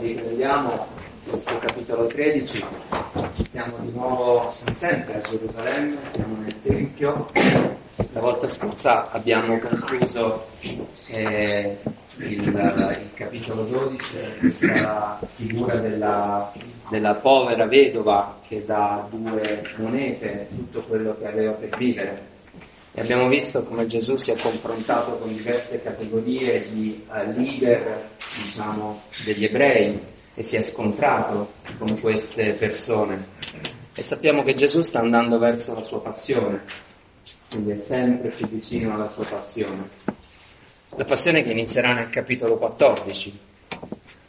riprendiamo 0.00 0.86
questo 1.28 1.58
capitolo 1.58 2.06
13, 2.06 2.64
siamo 3.50 3.76
di 3.80 3.92
nuovo 3.92 4.54
sempre 4.74 5.16
a 5.16 5.20
Gerusalemme, 5.20 5.98
siamo 6.10 6.36
nel 6.40 6.62
Tempio. 6.62 7.30
La 8.12 8.20
volta 8.20 8.48
scorsa 8.48 9.10
abbiamo 9.10 9.58
concluso 9.58 10.46
eh, 11.08 11.76
il, 12.16 12.42
il, 12.42 13.10
capitolo 13.14 13.62
12, 13.64 14.16
questa 14.40 15.20
figura 15.36 15.76
della, 15.76 16.50
della 16.88 17.14
povera 17.14 17.66
vedova 17.66 18.38
che 18.48 18.64
dà 18.64 19.06
due 19.10 19.62
monete, 19.76 20.48
tutto 20.48 20.82
quello 20.82 21.16
che 21.18 21.26
aveva 21.26 21.52
per 21.52 21.76
vivere 21.76 22.38
e 22.92 23.00
abbiamo 23.00 23.28
visto 23.28 23.64
come 23.64 23.86
Gesù 23.86 24.16
si 24.16 24.32
è 24.32 24.36
confrontato 24.36 25.16
con 25.18 25.32
diverse 25.32 25.80
categorie 25.80 26.70
di 26.72 27.04
uh, 27.08 27.38
leader, 27.38 28.08
diciamo, 28.44 29.02
degli 29.24 29.44
ebrei 29.44 30.00
e 30.34 30.42
si 30.42 30.56
è 30.56 30.62
scontrato 30.62 31.52
con 31.78 31.98
queste 32.00 32.52
persone. 32.52 33.38
E 33.94 34.02
sappiamo 34.02 34.42
che 34.42 34.54
Gesù 34.54 34.82
sta 34.82 34.98
andando 34.98 35.38
verso 35.38 35.74
la 35.74 35.82
sua 35.82 36.00
passione, 36.00 36.62
quindi 37.48 37.72
è 37.72 37.78
sempre 37.78 38.30
più 38.30 38.48
vicino 38.48 38.94
alla 38.94 39.10
sua 39.14 39.24
passione. 39.24 39.88
La 40.96 41.04
passione 41.04 41.44
che 41.44 41.52
inizierà 41.52 41.92
nel 41.92 42.08
capitolo 42.08 42.56
14. 42.56 43.38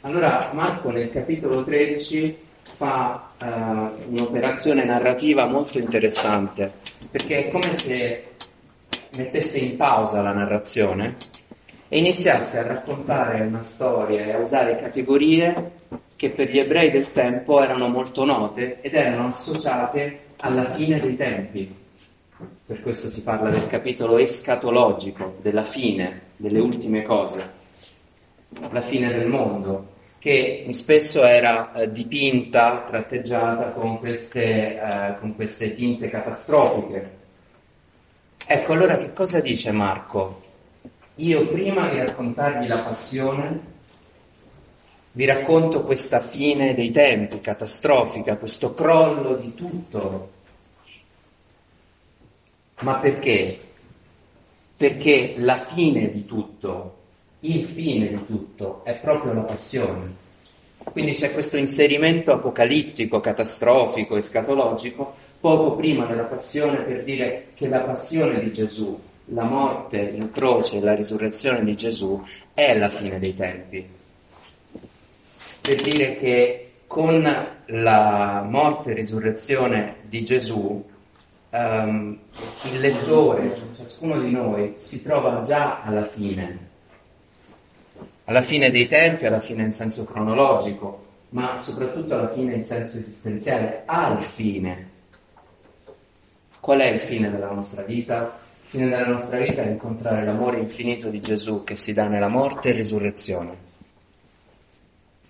Allora 0.01 0.51
Marco 0.53 0.91
nel 0.91 1.11
capitolo 1.11 1.63
13 1.63 2.37
fa 2.77 3.31
uh, 3.39 3.45
un'operazione 4.13 4.83
narrativa 4.83 5.45
molto 5.45 5.79
interessante, 5.79 6.71
perché 7.09 7.47
è 7.47 7.51
come 7.51 7.73
se 7.73 8.30
mettesse 9.15 9.59
in 9.59 9.75
pausa 9.75 10.21
la 10.21 10.33
narrazione 10.33 11.15
e 11.87 11.97
iniziasse 11.97 12.59
a 12.59 12.67
raccontare 12.67 13.41
una 13.41 13.61
storia 13.61 14.25
e 14.25 14.31
a 14.31 14.37
usare 14.37 14.79
categorie 14.79 15.71
che 16.15 16.29
per 16.29 16.49
gli 16.49 16.59
ebrei 16.59 16.91
del 16.91 17.11
tempo 17.11 17.61
erano 17.61 17.87
molto 17.89 18.23
note 18.23 18.79
ed 18.81 18.93
erano 18.93 19.27
associate 19.27 20.19
alla 20.37 20.73
fine 20.73 20.99
dei 20.99 21.17
tempi. 21.17 21.75
Per 22.65 22.81
questo 22.81 23.09
si 23.09 23.21
parla 23.21 23.49
del 23.49 23.67
capitolo 23.67 24.17
escatologico, 24.17 25.37
della 25.41 25.65
fine, 25.65 26.21
delle 26.37 26.59
ultime 26.59 27.03
cose, 27.03 27.49
la 28.71 28.81
fine 28.81 29.11
del 29.11 29.27
mondo, 29.27 29.89
che 30.19 30.67
spesso 30.71 31.25
era 31.25 31.73
eh, 31.73 31.91
dipinta, 31.91 32.85
tratteggiata 32.87 33.71
con 33.71 33.99
queste, 33.99 34.79
eh, 34.79 35.15
con 35.19 35.35
queste 35.35 35.75
tinte 35.75 36.09
catastrofiche, 36.09 37.19
Ecco, 38.45 38.73
allora 38.73 38.97
che 38.97 39.13
cosa 39.13 39.39
dice 39.39 39.71
Marco? 39.71 40.41
Io 41.15 41.47
prima 41.47 41.89
di 41.89 41.99
raccontarvi 41.99 42.67
la 42.67 42.79
passione, 42.79 43.59
vi 45.13 45.25
racconto 45.25 45.83
questa 45.83 46.21
fine 46.21 46.73
dei 46.73 46.91
tempi 46.91 47.39
catastrofica, 47.39 48.37
questo 48.37 48.73
crollo 48.73 49.35
di 49.35 49.53
tutto. 49.53 50.31
Ma 52.79 52.95
perché? 52.95 53.59
Perché 54.75 55.35
la 55.37 55.57
fine 55.57 56.11
di 56.11 56.25
tutto, 56.25 56.97
il 57.41 57.65
fine 57.65 58.07
di 58.07 58.25
tutto, 58.25 58.81
è 58.83 58.95
proprio 58.95 59.33
la 59.33 59.41
passione. 59.41 60.15
Quindi 60.77 61.13
c'è 61.13 61.31
questo 61.31 61.57
inserimento 61.57 62.31
apocalittico, 62.31 63.19
catastrofico, 63.19 64.15
escatologico, 64.15 65.15
poco 65.41 65.75
prima 65.75 66.05
della 66.05 66.23
passione 66.23 66.83
per 66.83 67.03
dire 67.03 67.47
che 67.55 67.67
la 67.67 67.79
passione 67.79 68.39
di 68.39 68.53
Gesù, 68.53 68.97
la 69.25 69.43
morte 69.43 69.97
in 69.97 70.29
croce 70.29 70.77
e 70.77 70.81
la 70.81 70.93
risurrezione 70.93 71.63
di 71.63 71.75
Gesù 71.75 72.23
è 72.53 72.77
la 72.77 72.89
fine 72.89 73.17
dei 73.17 73.35
tempi. 73.35 73.85
Per 75.61 75.81
dire 75.81 76.17
che 76.17 76.71
con 76.85 77.27
la 77.65 78.47
morte 78.47 78.91
e 78.91 78.93
risurrezione 78.93 79.95
di 80.03 80.23
Gesù 80.23 80.85
um, 81.49 82.19
il 82.71 82.79
lettore, 82.79 83.55
ciascuno 83.75 84.21
di 84.21 84.29
noi, 84.29 84.75
si 84.77 85.01
trova 85.01 85.41
già 85.41 85.81
alla 85.81 86.05
fine, 86.05 86.69
alla 88.25 88.41
fine 88.41 88.69
dei 88.69 88.85
tempi, 88.85 89.25
alla 89.25 89.39
fine 89.39 89.63
in 89.63 89.71
senso 89.71 90.03
cronologico, 90.03 91.05
ma 91.29 91.59
soprattutto 91.61 92.13
alla 92.13 92.31
fine 92.31 92.53
in 92.53 92.63
senso 92.63 92.99
esistenziale, 92.99 93.83
al 93.85 94.23
fine 94.23 94.90
Qual 96.61 96.79
è 96.79 96.85
il 96.85 96.99
fine 96.99 97.31
della 97.31 97.49
nostra 97.49 97.81
vita? 97.81 98.37
Il 98.61 98.69
fine 98.69 98.89
della 98.89 99.07
nostra 99.07 99.39
vita 99.39 99.63
è 99.63 99.67
incontrare 99.67 100.23
l'amore 100.23 100.59
infinito 100.59 101.09
di 101.09 101.19
Gesù 101.19 101.63
che 101.63 101.75
si 101.75 101.91
dà 101.91 102.07
nella 102.07 102.27
morte 102.27 102.69
e 102.69 102.73
risurrezione. 102.73 103.69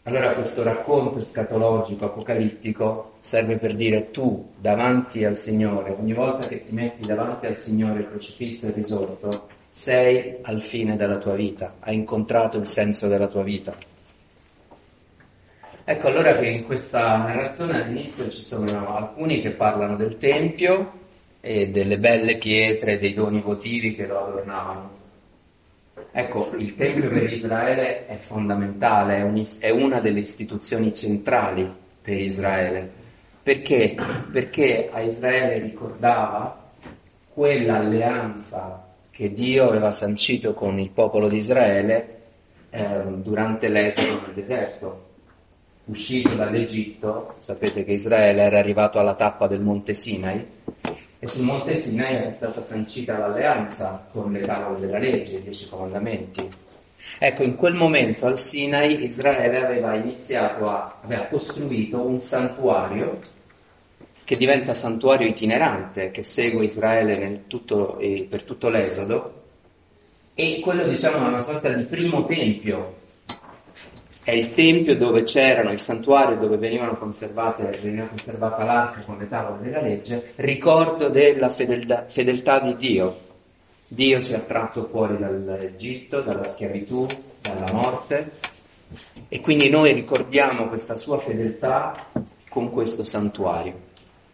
Allora 0.04 0.34
questo 0.34 0.62
racconto 0.62 1.20
escatologico, 1.20 2.04
apocalittico, 2.04 3.14
serve 3.22 3.58
per 3.60 3.76
dire 3.76 4.12
tu 4.12 4.52
davanti 4.58 5.24
al 5.24 5.38
Signore, 5.38 5.96
ogni 5.98 6.12
volta 6.12 6.50
che 6.50 6.66
ti 6.66 6.74
metti 6.74 7.08
davanti 7.08 7.46
al 7.46 7.56
Signore 7.56 8.10
crocifisso 8.10 8.68
e 8.68 8.74
risorto, 8.74 9.48
sei 9.70 10.40
al 10.42 10.62
fine 10.62 10.98
della 10.98 11.18
tua 11.18 11.36
vita, 11.36 11.76
hai 11.80 11.96
incontrato 11.96 12.58
il 12.58 12.68
senso 12.68 13.08
della 13.08 13.30
tua 13.30 13.44
vita. 13.44 13.74
Ecco 15.86 16.08
allora 16.08 16.36
che 16.38 16.48
in 16.48 16.66
questa 16.66 17.16
narrazione 17.16 17.84
all'inizio 17.84 18.30
ci 18.30 18.44
sono 18.44 18.98
alcuni 18.98 19.40
che 19.40 19.52
parlano 19.52 19.96
del 19.96 20.18
Tempio, 20.18 21.00
e 21.42 21.70
delle 21.70 21.98
belle 21.98 22.38
pietre, 22.38 23.00
dei 23.00 23.16
doni 23.16 23.42
votivi 23.42 23.96
che 23.96 24.06
lo 24.06 24.24
adornavano. 24.24 25.00
Ecco, 26.12 26.52
il 26.58 26.76
Tempio 26.76 27.10
per 27.10 27.32
Israele 27.32 28.06
è 28.06 28.16
fondamentale, 28.18 29.18
è, 29.18 29.24
un, 29.24 29.44
è 29.60 29.70
una 29.72 30.00
delle 30.00 30.20
istituzioni 30.20 30.94
centrali 30.94 31.70
per 32.02 32.20
Israele. 32.20 33.00
Perché? 33.42 33.96
Perché 34.32 34.90
a 34.92 35.02
Israele 35.02 35.60
ricordava 35.60 36.70
quell'alleanza 37.34 38.88
che 39.10 39.34
Dio 39.34 39.68
aveva 39.68 39.92
sancito 39.92 40.54
con 40.54 40.80
il 40.80 40.92
popolo 40.92 41.28
di 41.28 41.38
Israele 41.38 42.20
eh, 42.70 43.04
durante 43.16 43.68
l'esodo 43.68 44.22
nel 44.26 44.34
deserto. 44.36 45.10
Uscito 45.86 46.36
dall'Egitto, 46.36 47.36
sapete 47.40 47.84
che 47.84 47.94
Israele 47.94 48.44
era 48.44 48.60
arrivato 48.60 49.00
alla 49.00 49.16
tappa 49.16 49.48
del 49.48 49.62
Monte 49.62 49.94
Sinai 49.94 50.46
e 51.24 51.28
sul 51.28 51.44
Monte 51.44 51.76
Sinai 51.76 52.16
è 52.16 52.34
stata 52.34 52.64
sancita 52.64 53.16
l'alleanza 53.16 54.08
con 54.12 54.32
le 54.32 54.42
tavole 54.42 54.80
della 54.80 54.98
legge, 54.98 55.38
i 55.38 55.44
dieci 55.44 55.70
comandamenti. 55.70 56.50
Ecco, 57.20 57.44
in 57.44 57.56
quel 57.56 57.76
momento 57.76 58.26
al 58.26 58.40
Sinai 58.40 59.04
Israele 59.04 59.64
aveva 59.64 59.94
iniziato 59.94 60.68
a, 60.68 60.98
aveva 61.04 61.26
costruito 61.26 62.02
un 62.02 62.20
santuario 62.20 63.20
che 64.24 64.36
diventa 64.36 64.74
santuario 64.74 65.28
itinerante, 65.28 66.10
che 66.10 66.24
segue 66.24 66.66
Israele 66.66 67.44
tutto, 67.46 68.00
eh, 68.00 68.26
per 68.28 68.42
tutto 68.42 68.70
l'Esodo, 68.70 69.42
e 70.34 70.60
quello 70.60 70.88
diciamo 70.88 71.24
è 71.24 71.28
una 71.28 71.44
sorta 71.44 71.72
di 71.72 71.84
primo 71.84 72.26
tempio 72.26 72.98
è 74.32 74.36
il 74.36 74.54
tempio 74.54 74.96
dove 74.96 75.24
c'erano, 75.24 75.74
il 75.74 75.82
santuario 75.82 76.38
dove 76.38 76.56
venivano 76.56 76.98
conservate, 76.98 77.78
veniva 77.82 78.06
conservata 78.06 78.64
l'arca 78.64 79.02
con 79.02 79.18
le 79.18 79.28
tavole 79.28 79.62
della 79.62 79.82
legge, 79.82 80.32
ricordo 80.38 81.10
della 81.10 81.50
fedeltà, 81.50 82.06
fedeltà 82.08 82.62
di 82.62 82.78
Dio. 82.78 83.20
Dio 83.90 84.22
ci 84.22 84.34
ha 84.34 84.40
tratto 84.40 84.86
fuori 84.86 85.18
dall'Egitto, 85.18 86.22
dalla 86.22 86.46
schiavitù, 86.46 87.06
dalla 87.42 87.74
morte 87.74 88.32
e 89.28 89.42
quindi 89.42 89.68
noi 89.68 89.92
ricordiamo 89.92 90.70
questa 90.70 90.96
sua 90.96 91.20
fedeltà 91.20 92.06
con 92.48 92.72
questo 92.72 93.04
santuario. 93.04 93.74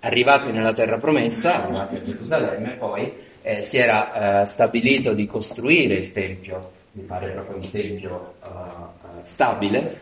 Arrivati 0.01 0.51
nella 0.51 0.73
terra 0.73 0.99
promessa, 0.99 1.63
arrivati 1.63 1.95
a 1.95 2.03
Gerusalemme, 2.03 2.73
poi 2.73 3.11
eh, 3.41 3.63
si 3.63 3.77
era 3.77 4.41
eh, 4.41 4.45
stabilito 4.45 5.13
di 5.13 5.25
costruire 5.25 5.95
il 5.95 6.11
tempio, 6.11 6.73
di 6.91 7.01
fare 7.01 7.31
proprio 7.31 7.55
un 7.55 7.71
tempio 7.71 8.33
uh, 8.43 8.96
stabile. 9.23 10.01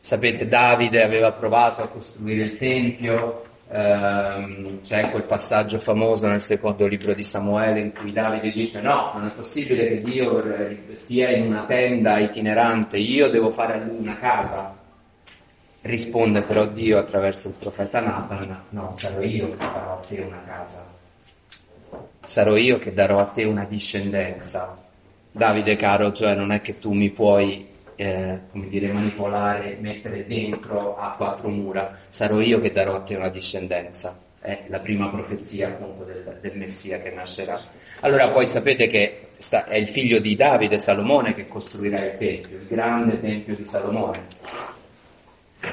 Sapete, 0.00 0.46
Davide 0.48 1.02
aveva 1.02 1.32
provato 1.32 1.82
a 1.82 1.88
costruire 1.88 2.44
il 2.44 2.58
Tempio, 2.58 3.44
ehm, 3.70 4.82
c'è 4.82 5.10
quel 5.10 5.24
passaggio 5.24 5.78
famoso 5.78 6.26
nel 6.26 6.40
secondo 6.40 6.86
libro 6.86 7.14
di 7.14 7.24
Samuele 7.24 7.80
in 7.80 7.92
cui 7.92 8.12
Davide 8.12 8.50
dice 8.50 8.80
no, 8.80 9.12
non 9.14 9.26
è 9.26 9.30
possibile 9.30 9.88
che 9.88 10.00
Dio 10.02 10.44
stia 10.92 11.30
in 11.30 11.46
una 11.46 11.64
tenda 11.64 12.18
itinerante, 12.18 12.98
io 12.98 13.30
devo 13.30 13.50
fare 13.50 13.74
a 13.74 13.76
lui 13.78 13.96
una 13.98 14.18
casa. 14.18 14.76
Risponde 15.80 16.42
però 16.42 16.66
Dio 16.66 16.98
attraverso 16.98 17.48
il 17.48 17.54
profeta 17.58 18.00
Nathan, 18.00 18.62
no, 18.70 18.94
sarò 18.96 19.20
io 19.20 19.50
che 19.50 19.56
farò 19.56 19.98
a 19.98 20.06
te 20.06 20.20
una 20.20 20.42
casa, 20.46 20.90
sarò 22.24 22.56
io 22.56 22.78
che 22.78 22.94
darò 22.94 23.18
a 23.18 23.26
te 23.26 23.44
una 23.44 23.66
discendenza. 23.66 24.78
Davide 25.30 25.76
caro, 25.76 26.12
cioè 26.12 26.34
non 26.34 26.52
è 26.52 26.60
che 26.62 26.78
tu 26.78 26.92
mi 26.92 27.10
puoi 27.10 27.72
eh, 27.96 28.40
come 28.50 28.68
dire, 28.68 28.92
manipolare, 28.92 29.76
mettere 29.80 30.26
dentro 30.26 30.96
a 30.96 31.14
quattro 31.16 31.48
mura, 31.48 31.96
sarò 32.08 32.40
io 32.40 32.60
che 32.60 32.72
darò 32.72 32.94
a 32.94 33.02
te 33.02 33.16
una 33.16 33.28
discendenza. 33.28 34.18
È 34.40 34.64
la 34.68 34.78
prima 34.80 35.08
profezia 35.08 35.68
appunto 35.68 36.04
del, 36.04 36.38
del 36.40 36.56
Messia 36.56 37.00
che 37.00 37.10
nascerà. 37.10 37.58
Allora 38.00 38.30
poi 38.30 38.46
sapete 38.46 38.86
che 38.88 39.28
sta, 39.38 39.66
è 39.66 39.76
il 39.76 39.88
figlio 39.88 40.18
di 40.18 40.36
Davide, 40.36 40.78
Salomone, 40.78 41.34
che 41.34 41.48
costruirà 41.48 42.04
il 42.04 42.18
Tempio, 42.18 42.58
il 42.58 42.66
grande 42.66 43.18
Tempio 43.20 43.56
di 43.56 43.64
Salomone. 43.64 44.26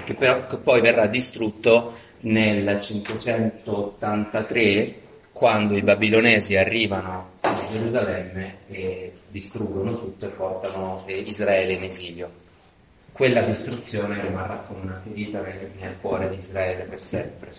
che, 0.06 0.14
però, 0.14 0.48
che 0.48 0.56
poi 0.58 0.80
verrà 0.80 1.08
distrutto 1.08 1.96
nel 2.22 2.80
583 2.80 4.96
quando 5.34 5.76
i 5.76 5.82
babilonesi 5.82 6.56
arrivano 6.56 7.31
Gerusalemme 7.72 8.58
e 8.70 9.14
distruggono 9.30 9.98
tutto 9.98 10.26
e 10.26 10.30
portano 10.30 11.04
Israele 11.08 11.74
in 11.74 11.84
esilio. 11.84 12.30
Quella 13.12 13.42
distruzione 13.44 14.22
rimarrà 14.22 14.58
come 14.68 14.82
una 14.82 15.02
ferita 15.04 15.42
nel, 15.42 15.72
nel 15.80 15.96
cuore 16.00 16.30
di 16.30 16.36
Israele 16.36 16.84
per 16.84 17.02
sempre. 17.02 17.54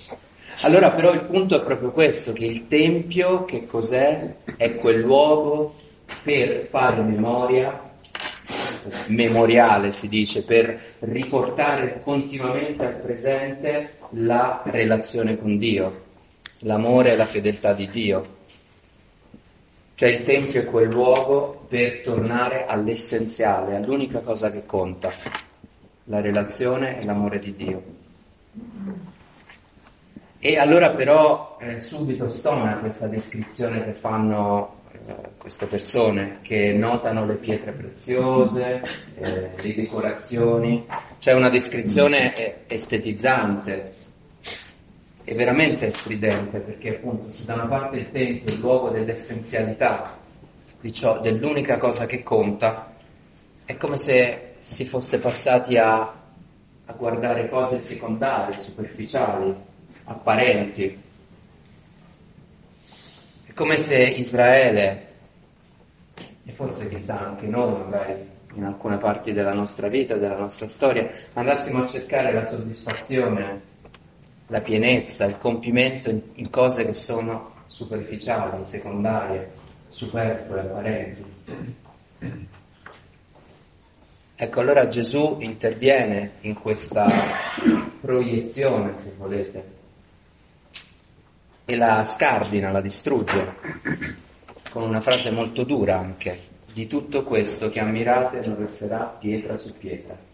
Allora 0.63 0.91
però 0.91 1.13
il 1.13 1.25
punto 1.25 1.57
è 1.57 1.65
proprio 1.65 1.91
questo, 1.91 2.33
che 2.33 2.45
il 2.45 2.69
Tempio, 2.69 3.45
che 3.45 3.67
cos'è? 3.67 4.35
È 4.57 4.77
quel 4.77 5.01
luogo 5.01 5.75
per 6.23 6.67
fare 6.69 7.03
memoria, 7.03 7.91
memoriale 9.07 9.93
si 9.93 10.09
dice, 10.09 10.45
per 10.45 10.79
riportare 11.01 12.01
continuamente 12.03 12.85
al 12.85 12.97
presente 12.97 13.97
la 14.11 14.63
relazione 14.67 15.39
con 15.39 15.57
Dio, 15.57 16.03
l'amore 16.61 17.13
e 17.13 17.17
la 17.17 17.27
fedeltà 17.27 17.73
di 17.73 17.89
Dio. 17.91 18.32
Cioè 20.03 20.11
il 20.11 20.25
Tempio 20.25 20.63
è 20.63 20.65
quel 20.65 20.89
luogo 20.89 21.65
per 21.69 22.01
tornare 22.01 22.67
all'essenziale, 22.67 23.77
all'unica 23.77 24.19
cosa 24.19 24.51
che 24.51 24.67
conta, 24.67 25.13
la 26.07 26.21
relazione 26.21 27.01
e 27.01 27.05
l'amore 27.05 27.39
di 27.39 27.55
Dio. 27.55 27.83
E 30.41 30.59
allora 30.59 30.91
però 30.91 31.57
eh, 31.61 31.79
subito 31.79 32.29
stona 32.31 32.79
questa 32.79 33.07
descrizione 33.07 33.85
che 33.85 33.93
fanno 33.93 34.81
eh, 34.91 35.15
queste 35.39 35.67
persone 35.67 36.41
che 36.43 36.73
notano 36.73 37.25
le 37.25 37.37
pietre 37.37 37.71
preziose, 37.71 38.83
eh, 39.21 39.51
le 39.55 39.75
decorazioni, 39.77 40.85
c'è 41.21 41.33
una 41.33 41.49
descrizione 41.49 42.35
eh, 42.35 42.57
estetizzante 42.67 44.02
è 45.25 45.35
veramente 45.35 45.91
stridente 45.91 46.59
perché 46.59 46.97
appunto 46.97 47.31
se 47.31 47.45
da 47.45 47.55
una 47.55 47.67
parte 47.67 47.99
il 47.99 48.11
tempio 48.11 48.51
è 48.51 48.55
il 48.55 48.61
luogo 48.61 48.91
dell'essenzialità, 48.91 50.19
ciò, 50.93 51.21
dell'unica 51.21 51.79
cosa 51.79 52.07
che 52.07 52.23
conta, 52.23 52.93
è 53.65 53.77
come 53.77 53.97
se 53.97 54.55
si 54.59 54.85
fosse 54.85 55.21
passati 55.21 55.77
a, 55.77 56.01
a 56.01 56.93
guardare 56.97 57.49
cose 57.49 57.81
secondarie, 57.81 58.59
superficiali, 58.59 59.55
apparenti. 60.05 61.01
È 63.47 63.53
come 63.53 63.77
se 63.77 64.03
Israele, 64.03 65.07
e 66.45 66.53
forse 66.53 66.89
chissà 66.89 67.21
anche 67.21 67.47
noi 67.47 67.79
magari 67.79 68.31
in 68.55 68.65
alcune 68.65 68.99
parti 68.99 69.33
della 69.33 69.55
nostra 69.55 69.87
vita, 69.87 70.17
della 70.17 70.37
nostra 70.37 70.67
storia, 70.67 71.09
andassimo 71.35 71.85
a 71.85 71.87
cercare 71.87 72.33
la 72.33 72.45
soddisfazione 72.45 73.71
la 74.49 74.61
pienezza, 74.61 75.25
il 75.25 75.39
compimento 75.39 76.11
in, 76.11 76.21
in 76.35 76.51
cose 76.51 76.85
che 76.85 76.95
sono 76.95 77.53
superficiali, 77.67 78.65
secondarie, 78.65 79.51
superflue, 79.89 80.61
apparenti. 80.61 81.25
Ecco, 84.35 84.61
allora 84.61 84.89
Gesù 84.89 85.39
interviene 85.41 86.33
in 86.41 86.55
questa 86.55 87.09
proiezione, 88.01 88.95
se 89.03 89.15
volete, 89.17 89.71
e 91.65 91.77
la 91.77 92.05
scardina, 92.05 92.73
la 92.73 92.81
distrugge, 92.81 93.55
con 94.71 94.83
una 94.83 95.01
frase 95.01 95.31
molto 95.31 95.63
dura 95.65 95.99
anche. 95.99 96.51
Di 96.73 96.87
tutto 96.87 97.23
questo 97.25 97.71
che 97.71 97.81
ammirate 97.81 98.45
non 98.47 98.57
resterà 98.59 99.05
pietra 99.05 99.57
su 99.57 99.77
pietra. 99.77 100.31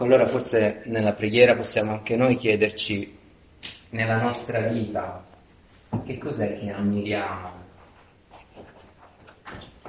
Allora 0.00 0.28
forse 0.28 0.82
nella 0.84 1.12
preghiera 1.12 1.56
possiamo 1.56 1.90
anche 1.90 2.14
noi 2.14 2.36
chiederci 2.36 3.18
nella 3.90 4.20
nostra 4.22 4.60
vita 4.60 5.24
che 6.04 6.18
cos'è 6.18 6.60
che 6.60 6.70
ammiriamo, 6.70 7.52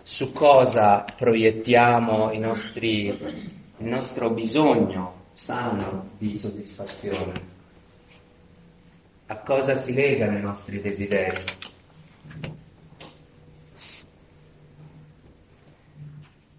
su 0.01 0.31
cosa 0.33 1.05
proiettiamo 1.15 2.31
nostri, 2.39 3.05
il 3.07 3.45
nostro 3.77 4.31
bisogno 4.31 5.25
sano 5.35 6.09
di 6.17 6.35
soddisfazione, 6.35 7.41
a 9.27 9.37
cosa 9.37 9.77
si 9.77 9.93
legano 9.93 10.39
i 10.39 10.41
nostri 10.41 10.81
desideri. 10.81 11.43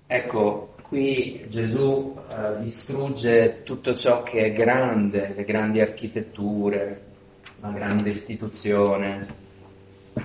Ecco, 0.07 0.60
Qui 0.91 1.47
Gesù 1.49 2.19
eh, 2.29 2.63
distrugge 2.63 3.63
tutto 3.63 3.95
ciò 3.95 4.25
che 4.25 4.47
è 4.47 4.53
grande, 4.53 5.35
le 5.37 5.45
grandi 5.45 5.81
architetture, 5.81 7.03
la 7.61 7.71
grande 7.71 8.11
istituzione, 8.11 9.35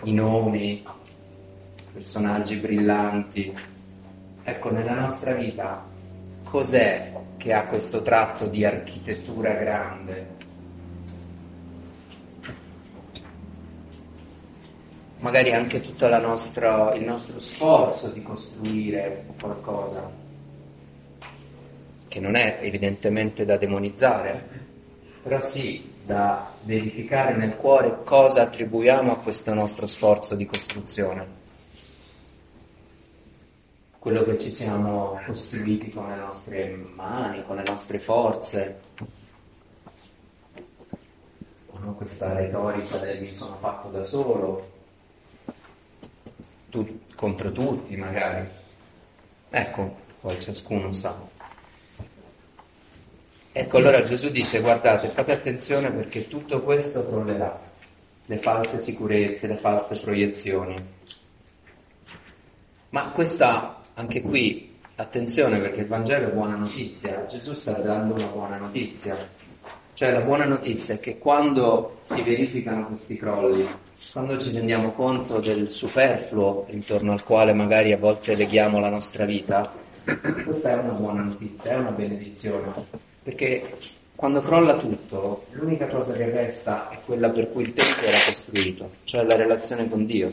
i 0.06 0.12
nomi, 0.12 0.84
personaggi 1.94 2.56
brillanti. 2.56 3.56
Ecco, 4.42 4.72
nella 4.72 4.96
nostra 5.02 5.34
vita 5.34 5.86
cos'è 6.44 7.14
che 7.38 7.54
ha 7.54 7.68
questo 7.68 8.02
tratto 8.02 8.48
di 8.48 8.66
architettura 8.66 9.54
grande? 9.54 10.28
Magari 15.20 15.54
anche 15.54 15.80
tutto 15.82 16.08
nostra, 16.18 16.96
il 16.96 17.04
nostro 17.04 17.40
sforzo 17.40 18.10
di 18.10 18.24
costruire 18.24 19.26
qualcosa 19.40 20.24
che 22.16 22.22
non 22.22 22.36
è 22.36 22.60
evidentemente 22.62 23.44
da 23.44 23.58
demonizzare, 23.58 24.48
però 25.22 25.42
sì 25.42 25.92
da 26.06 26.50
verificare 26.62 27.36
nel 27.36 27.58
cuore 27.58 28.04
cosa 28.06 28.44
attribuiamo 28.44 29.12
a 29.12 29.18
questo 29.18 29.54
nostro 29.54 29.86
sforzo 29.86 30.34
di 30.34 30.46
costruzione. 30.46 31.28
Quello 34.00 34.24
che 34.24 34.38
ci 34.38 34.50
siamo 34.50 35.20
costruiti 35.26 35.92
con 35.92 36.08
le 36.08 36.16
nostre 36.16 36.74
mani, 36.96 37.44
con 37.44 37.58
le 37.58 37.64
nostre 37.64 38.00
forze. 38.00 38.80
No? 41.74 41.96
Questa 41.96 42.32
retorica 42.32 42.96
del 43.00 43.24
mi 43.24 43.34
sono 43.34 43.58
fatto 43.58 43.90
da 43.90 44.04
solo, 44.04 44.72
tu, 46.70 47.02
contro 47.14 47.52
tutti 47.52 47.98
magari. 47.98 48.48
Ecco, 49.50 49.98
poi 50.22 50.40
ciascuno 50.40 50.94
sa. 50.94 51.35
Ecco, 53.58 53.78
allora 53.78 54.04
Gesù 54.04 54.32
dice, 54.32 54.60
guardate, 54.60 55.08
fate 55.08 55.32
attenzione 55.32 55.90
perché 55.90 56.28
tutto 56.28 56.62
questo 56.62 57.08
crollerà, 57.08 57.58
le 58.26 58.38
false 58.40 58.82
sicurezze, 58.82 59.48
le 59.48 59.56
false 59.56 59.98
proiezioni. 59.98 60.76
Ma 62.90 63.08
questa, 63.12 63.82
anche 63.94 64.22
qui, 64.24 64.76
attenzione 64.96 65.62
perché 65.62 65.80
il 65.80 65.88
Vangelo 65.88 66.28
è 66.28 66.32
buona 66.34 66.58
notizia, 66.58 67.26
Gesù 67.28 67.54
sta 67.54 67.72
dando 67.72 68.16
una 68.16 68.26
buona 68.26 68.58
notizia. 68.58 69.16
Cioè 69.94 70.12
la 70.12 70.22
buona 70.22 70.44
notizia 70.44 70.96
è 70.96 71.00
che 71.00 71.18
quando 71.18 72.00
si 72.02 72.24
verificano 72.24 72.88
questi 72.88 73.16
crolli, 73.16 73.66
quando 74.12 74.38
ci 74.38 74.52
rendiamo 74.52 74.92
conto 74.92 75.40
del 75.40 75.70
superfluo 75.70 76.66
intorno 76.72 77.14
al 77.14 77.24
quale 77.24 77.54
magari 77.54 77.94
a 77.94 77.98
volte 77.98 78.36
leghiamo 78.36 78.82
la 78.82 78.90
nostra 78.90 79.24
vita, 79.24 79.72
questa 80.44 80.72
è 80.72 80.74
una 80.74 80.92
buona 80.92 81.22
notizia, 81.22 81.72
è 81.72 81.76
una 81.78 81.92
benedizione 81.92 83.14
perché 83.26 83.68
quando 84.16 84.40
crolla 84.40 84.78
tutto, 84.78 85.48
l'unica 85.54 85.88
cosa 85.88 86.14
che 86.14 86.30
resta 86.30 86.90
è 86.90 87.00
quella 87.04 87.32
per 87.32 87.50
cui 87.50 87.64
il 87.64 87.74
Tempio 87.74 88.08
era 88.08 88.24
costruito, 88.24 88.92
cioè 89.04 89.24
la 89.24 89.36
relazione 89.36 89.90
con 89.90 90.06
Dio. 90.06 90.32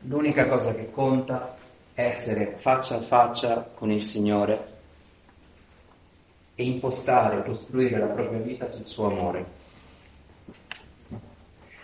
L'unica 0.00 0.46
cosa 0.48 0.74
che 0.74 0.90
conta 0.90 1.56
è 1.94 2.02
essere 2.02 2.56
faccia 2.58 2.96
a 2.96 3.00
faccia 3.00 3.70
con 3.74 3.90
il 3.90 4.02
Signore 4.02 4.66
e 6.54 6.62
impostare, 6.62 7.42
costruire 7.42 7.98
la 7.98 8.06
propria 8.06 8.40
vita 8.40 8.68
sul 8.68 8.86
suo 8.86 9.06
amore. 9.06 9.44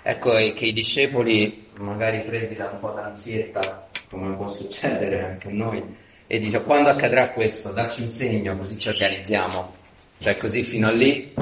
Ecco 0.02 0.32
che 0.32 0.66
i 0.66 0.72
discepoli, 0.74 1.68
magari 1.78 2.20
presi 2.24 2.56
da 2.56 2.68
un 2.70 2.78
po' 2.78 2.90
d'ansietta, 2.90 3.88
come 4.10 4.34
può 4.36 4.48
succedere 4.48 5.24
anche 5.24 5.48
a 5.48 5.52
noi, 5.52 5.82
e 6.26 6.38
dice 6.38 6.62
quando 6.62 6.90
accadrà 6.90 7.30
questo, 7.30 7.72
dacci 7.72 8.02
un 8.02 8.10
segno 8.10 8.54
così 8.58 8.78
ci 8.78 8.90
organizziamo. 8.90 9.76
Cioè 10.18 10.36
così 10.36 10.62
fino 10.64 10.88
a 10.88 10.92
lì 10.92 11.32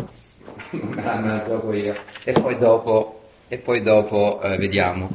me 0.71 1.03
la 1.03 1.45
gioco 1.47 1.73
io. 1.73 1.97
E 2.25 2.33
poi 2.33 2.59
dopo, 2.59 3.29
e 3.49 3.59
poi 3.59 3.83
dopo 3.83 4.41
eh, 4.43 4.57
vediamo. 4.57 5.11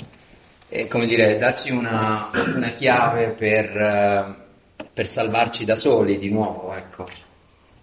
E 0.69 0.87
come 0.87 1.05
dire, 1.05 1.37
dacci 1.37 1.71
una, 1.71 2.29
una 2.55 2.69
chiave 2.69 3.29
per, 3.29 3.77
eh, 3.77 4.35
per 4.93 5.05
salvarci 5.07 5.65
da 5.65 5.75
soli 5.75 6.17
di 6.17 6.29
nuovo, 6.29 6.73
ecco. 6.73 7.07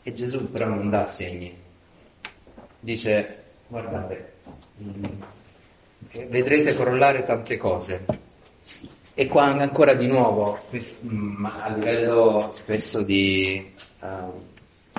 E 0.02 0.12
Gesù 0.14 0.50
però 0.50 0.66
non 0.66 0.88
dà 0.88 1.04
segni. 1.04 1.54
Dice, 2.80 3.42
guardate, 3.66 4.32
mm, 4.82 5.04
vedrete 6.28 6.74
crollare 6.74 7.24
tante 7.24 7.56
cose. 7.58 8.04
E 9.12 9.26
qua 9.26 9.44
ancora 9.46 9.94
di 9.94 10.06
nuovo, 10.06 10.58
mm, 11.04 11.44
a 11.44 11.68
livello 11.74 12.48
spesso 12.52 13.04
di 13.04 13.70
uh, 14.00 14.56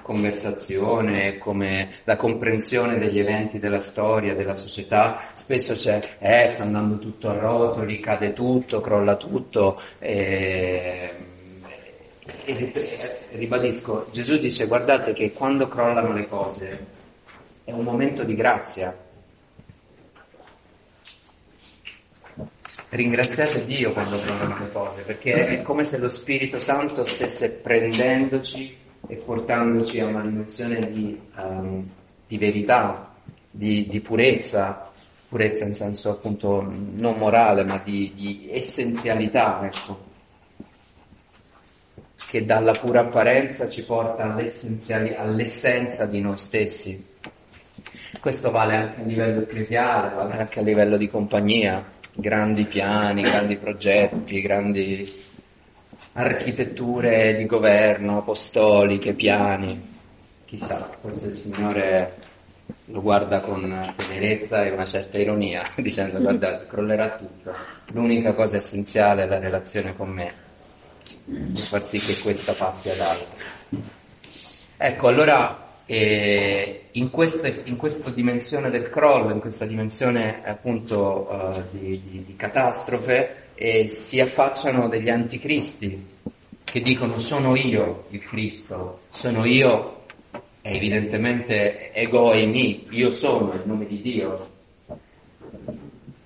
conversazione, 0.09 1.37
come 1.37 1.89
la 2.05 2.15
comprensione 2.15 2.97
degli 2.97 3.19
eventi 3.19 3.59
della 3.59 3.79
storia, 3.79 4.33
della 4.33 4.55
società, 4.55 5.29
spesso 5.35 5.75
c'è, 5.75 5.99
eh, 6.17 6.47
sta 6.47 6.63
andando 6.63 6.97
tutto 6.97 7.29
a 7.29 7.37
rotoli, 7.37 7.99
cade 7.99 8.33
tutto, 8.33 8.81
crolla 8.81 9.17
tutto, 9.17 9.79
e, 9.99 11.11
e, 12.43 12.73
ribadisco, 13.33 14.07
Gesù 14.11 14.39
dice 14.39 14.65
guardate 14.65 15.13
che 15.13 15.31
quando 15.31 15.67
crollano 15.67 16.11
le 16.11 16.27
cose 16.27 16.85
è 17.63 17.71
un 17.71 17.83
momento 17.83 18.23
di 18.23 18.33
grazia, 18.33 18.97
ringraziate 22.89 23.63
Dio 23.63 23.91
quando 23.91 24.19
crollano 24.19 24.57
le 24.57 24.71
cose, 24.71 25.03
perché 25.03 25.45
è 25.45 25.61
come 25.61 25.85
se 25.85 25.99
lo 25.99 26.09
Spirito 26.09 26.59
Santo 26.59 27.03
stesse 27.03 27.57
prendendoci 27.57 28.87
e 29.11 29.15
portandoci 29.15 29.99
a 29.99 30.05
una 30.05 30.21
dimensione 30.21 30.91
di, 30.91 31.19
um, 31.35 31.83
di 32.27 32.37
verità, 32.37 33.11
di, 33.49 33.87
di, 33.89 34.01
purezza, 34.01 34.91
purezza 35.27 35.65
in 35.65 35.73
senso 35.73 36.11
appunto 36.11 36.61
non 36.61 37.17
morale, 37.17 37.63
ma 37.63 37.81
di, 37.83 38.13
di 38.15 38.47
essenzialità, 38.51 39.65
ecco, 39.65 40.05
che 42.27 42.45
dalla 42.45 42.73
pura 42.73 42.99
apparenza 42.99 43.67
ci 43.67 43.83
porta 43.83 44.31
all'essenza 44.31 46.05
di 46.05 46.21
noi 46.21 46.37
stessi. 46.37 47.07
Questo 48.19 48.51
vale 48.51 48.75
anche 48.75 49.01
a 49.01 49.05
livello 49.05 49.41
ecclesiale, 49.41 50.13
vale 50.13 50.37
anche 50.37 50.59
a 50.59 50.63
livello 50.63 50.97
di 50.97 51.09
compagnia 51.09 51.83
grandi 52.13 52.65
piani, 52.65 53.23
grandi 53.23 53.57
progetti, 53.57 54.39
grandi 54.41 55.27
architetture 56.13 57.35
di 57.35 57.45
governo, 57.45 58.17
apostoliche, 58.17 59.13
piani. 59.13 59.97
Chissà, 60.45 60.89
forse 60.99 61.27
il 61.27 61.35
Signore 61.35 62.13
lo 62.85 63.01
guarda 63.01 63.39
con 63.41 63.93
tenerezza 63.95 64.65
e 64.65 64.71
una 64.71 64.85
certa 64.85 65.19
ironia, 65.19 65.63
dicendo 65.77 66.19
guardate, 66.19 66.67
crollerà 66.67 67.15
tutto. 67.15 67.53
L'unica 67.91 68.33
cosa 68.33 68.57
essenziale 68.57 69.23
è 69.23 69.27
la 69.27 69.39
relazione 69.39 69.95
con 69.95 70.09
me, 70.09 70.33
per 71.25 71.61
far 71.61 71.83
sì 71.83 71.99
che 71.99 72.19
questa 72.21 72.53
passi 72.53 72.89
ad 72.89 72.99
altro. 72.99 73.37
Ecco, 74.77 75.07
allora 75.07 75.67
e 75.91 76.89
in, 76.91 77.09
questa, 77.09 77.47
in 77.47 77.75
questa 77.75 78.11
dimensione 78.11 78.69
del 78.69 78.91
crollo, 78.91 79.33
in 79.33 79.39
questa 79.39 79.65
dimensione 79.65 80.45
appunto 80.45 81.27
uh, 81.27 81.63
di, 81.71 81.99
di, 82.07 82.23
di, 82.27 82.35
catastrofe, 82.35 83.48
eh, 83.61 83.87
si 83.87 84.21
affacciano 84.21 84.87
degli 84.87 85.09
anticristi 85.09 86.07
che 86.63 86.81
dicono 86.81 87.19
sono 87.19 87.57
io 87.57 88.05
il 88.11 88.21
Cristo, 88.21 89.01
sono 89.09 89.43
io, 89.43 90.05
evidentemente 90.61 91.91
ego 91.91 92.31
e 92.31 92.45
mi, 92.45 92.87
io 92.91 93.11
sono 93.11 93.51
il 93.53 93.63
nome 93.65 93.85
di 93.85 94.01
Dio. 94.01 94.49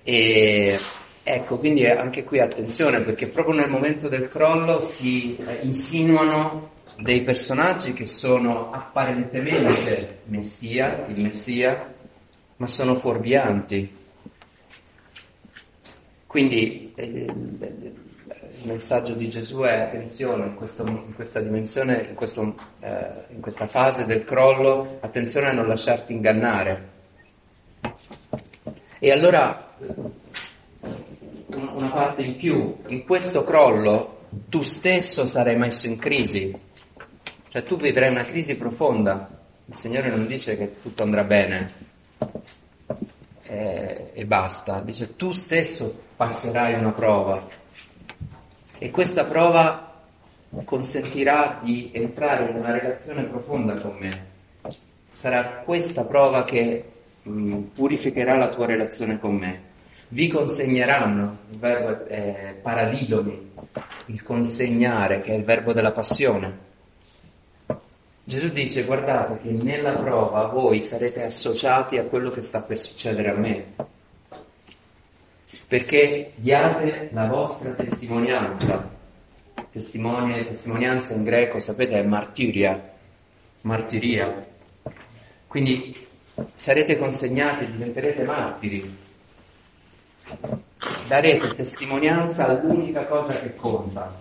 E 0.04 0.78
ecco, 1.24 1.58
quindi 1.58 1.86
anche 1.86 2.22
qui 2.22 2.38
attenzione 2.38 3.00
perché 3.00 3.26
proprio 3.26 3.56
nel 3.56 3.70
momento 3.70 4.08
del 4.08 4.28
crollo 4.28 4.80
si 4.80 5.36
eh, 5.36 5.58
insinuano 5.62 6.70
dei 6.98 7.22
personaggi 7.22 7.94
che 7.94 8.06
sono 8.06 8.70
apparentemente 8.70 10.20
messia, 10.26 11.04
il 11.08 11.20
messia, 11.20 11.94
ma 12.58 12.66
sono 12.68 12.94
fuorvianti. 12.94 14.02
Quindi 16.26 16.83
il 16.96 18.62
messaggio 18.62 19.14
di 19.14 19.28
Gesù 19.28 19.60
è 19.60 19.80
attenzione 19.80 20.46
in, 20.46 20.54
questo, 20.54 20.86
in 20.86 21.14
questa 21.14 21.40
dimensione, 21.40 22.06
in, 22.08 22.14
questo, 22.14 22.54
eh, 22.80 23.24
in 23.30 23.40
questa 23.40 23.66
fase 23.66 24.06
del 24.06 24.24
crollo, 24.24 24.98
attenzione 25.00 25.48
a 25.48 25.52
non 25.52 25.66
lasciarti 25.66 26.12
ingannare. 26.12 26.92
E 28.98 29.10
allora 29.10 29.74
una 31.48 31.90
parte 31.90 32.22
in 32.22 32.36
più, 32.36 32.76
in 32.86 33.04
questo 33.04 33.44
crollo 33.44 34.12
tu 34.48 34.62
stesso 34.62 35.26
sarai 35.26 35.56
messo 35.56 35.86
in 35.86 35.98
crisi, 35.98 36.56
cioè 37.48 37.62
tu 37.64 37.76
vivrai 37.76 38.10
una 38.10 38.24
crisi 38.24 38.56
profonda, 38.56 39.28
il 39.66 39.74
Signore 39.74 40.08
non 40.08 40.26
dice 40.26 40.56
che 40.56 40.80
tutto 40.80 41.02
andrà 41.02 41.24
bene 41.24 41.72
e, 43.42 44.10
e 44.12 44.26
basta, 44.26 44.80
dice 44.80 45.16
tu 45.16 45.32
stesso 45.32 46.03
passerai 46.16 46.74
una 46.74 46.92
prova 46.92 47.46
e 48.78 48.90
questa 48.90 49.24
prova 49.24 50.02
consentirà 50.64 51.60
di 51.62 51.90
entrare 51.92 52.50
in 52.50 52.56
una 52.56 52.72
relazione 52.72 53.24
profonda 53.24 53.76
con 53.80 53.96
me. 53.98 54.32
Sarà 55.12 55.62
questa 55.64 56.04
prova 56.04 56.44
che 56.44 56.92
mm, 57.28 57.62
purificherà 57.74 58.36
la 58.36 58.50
tua 58.50 58.66
relazione 58.66 59.18
con 59.18 59.34
me. 59.36 59.72
Vi 60.08 60.28
consegneranno, 60.28 61.38
il 61.50 61.58
verbo 61.58 62.06
è 62.06 62.56
paradidomi, 62.60 63.52
il 64.06 64.22
consegnare, 64.22 65.20
che 65.20 65.32
è 65.32 65.36
il 65.36 65.44
verbo 65.44 65.72
della 65.72 65.92
passione. 65.92 66.58
Gesù 68.22 68.48
dice 68.48 68.84
guardate 68.84 69.38
che 69.42 69.50
nella 69.50 69.96
prova 69.96 70.46
voi 70.46 70.80
sarete 70.80 71.24
associati 71.24 71.98
a 71.98 72.04
quello 72.04 72.30
che 72.30 72.42
sta 72.42 72.62
per 72.62 72.78
succedere 72.78 73.30
a 73.30 73.34
me, 73.34 73.66
perché 75.66 76.32
diate 76.36 77.10
la 77.12 77.26
vostra 77.26 77.72
testimonianza. 77.72 78.92
Testimonia, 79.70 80.44
testimonianza 80.44 81.14
in 81.14 81.24
greco, 81.24 81.58
sapete, 81.58 81.94
è 81.94 82.02
martiria, 82.02 82.92
martiria. 83.62 84.46
Quindi 85.46 86.06
sarete 86.54 86.96
consegnati, 86.98 87.66
diventerete 87.66 88.22
martiri. 88.22 88.96
Darete 91.08 91.54
testimonianza 91.54 92.46
all'unica 92.46 93.04
cosa 93.06 93.38
che 93.38 93.54
conta, 93.56 94.14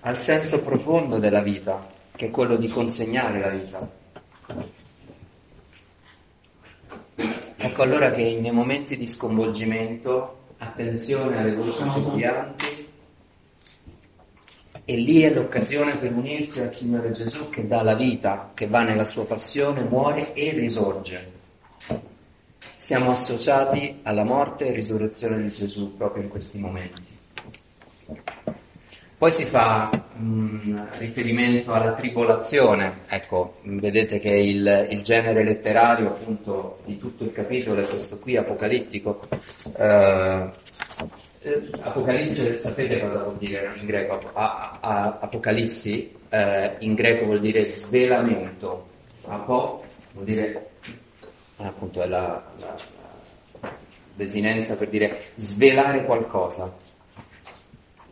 al 0.00 0.18
senso 0.18 0.60
profondo 0.62 1.18
della 1.18 1.42
vita 1.42 1.96
che 2.18 2.26
è 2.26 2.30
quello 2.32 2.56
di 2.56 2.66
consegnare 2.66 3.38
la 3.38 3.48
vita. 3.48 3.88
Ecco 7.56 7.82
allora 7.82 8.10
che 8.10 8.36
nei 8.40 8.50
momenti 8.50 8.96
di 8.96 9.06
sconvolgimento, 9.06 10.37
attenzione 10.58 11.38
alle 11.38 11.54
voci 11.54 11.82
fuorvianti, 11.82 12.86
e 14.84 14.96
lì 14.96 15.20
è 15.20 15.30
l'occasione 15.30 15.98
per 15.98 16.12
unirsi 16.12 16.60
al 16.60 16.72
Signore 16.72 17.12
Gesù 17.12 17.50
che 17.50 17.66
dà 17.66 17.82
la 17.82 17.94
vita, 17.94 18.52
che 18.54 18.66
va 18.66 18.82
nella 18.82 19.04
sua 19.04 19.26
passione, 19.26 19.82
muore 19.82 20.32
e 20.32 20.50
risorge. 20.52 21.32
Siamo 22.78 23.10
associati 23.10 24.00
alla 24.02 24.24
morte 24.24 24.66
e 24.66 24.72
risurrezione 24.72 25.42
di 25.42 25.50
Gesù 25.50 25.94
proprio 25.96 26.22
in 26.22 26.30
questi 26.30 26.58
momenti. 26.58 27.02
Poi 29.18 29.30
si 29.32 29.44
fa 29.44 29.90
mh, 29.90 30.98
riferimento 30.98 31.72
alla 31.72 31.94
tribolazione, 31.94 33.00
ecco, 33.08 33.56
vedete 33.62 34.20
che 34.20 34.30
il, 34.30 34.86
il, 34.90 35.02
genere 35.02 35.42
letterario 35.42 36.06
appunto 36.06 36.78
di 36.84 36.98
tutto 36.98 37.24
il 37.24 37.32
capitolo 37.32 37.80
è 37.80 37.86
questo 37.86 38.20
qui, 38.20 38.36
apocalittico. 38.36 39.26
Uh, 39.76 40.50
Apocalisse, 41.80 42.58
sapete 42.58 43.00
cosa 43.00 43.22
vuol 43.22 43.36
dire 43.38 43.72
in 43.76 43.86
greco? 43.86 44.20
A, 44.34 44.78
a, 44.80 45.18
apocalissi 45.20 46.14
eh, 46.28 46.74
in 46.80 46.94
greco 46.94 47.26
vuol 47.26 47.40
dire 47.40 47.64
svelamento, 47.64 48.88
apo 49.24 49.84
vuol 50.12 50.24
dire, 50.24 50.70
appunto 51.56 52.02
è 52.02 52.06
la, 52.06 52.42
la, 52.58 52.74
la 53.60 53.76
desinenza 54.14 54.76
per 54.76 54.88
dire 54.88 55.26
svelare 55.36 56.04
qualcosa. 56.04 56.86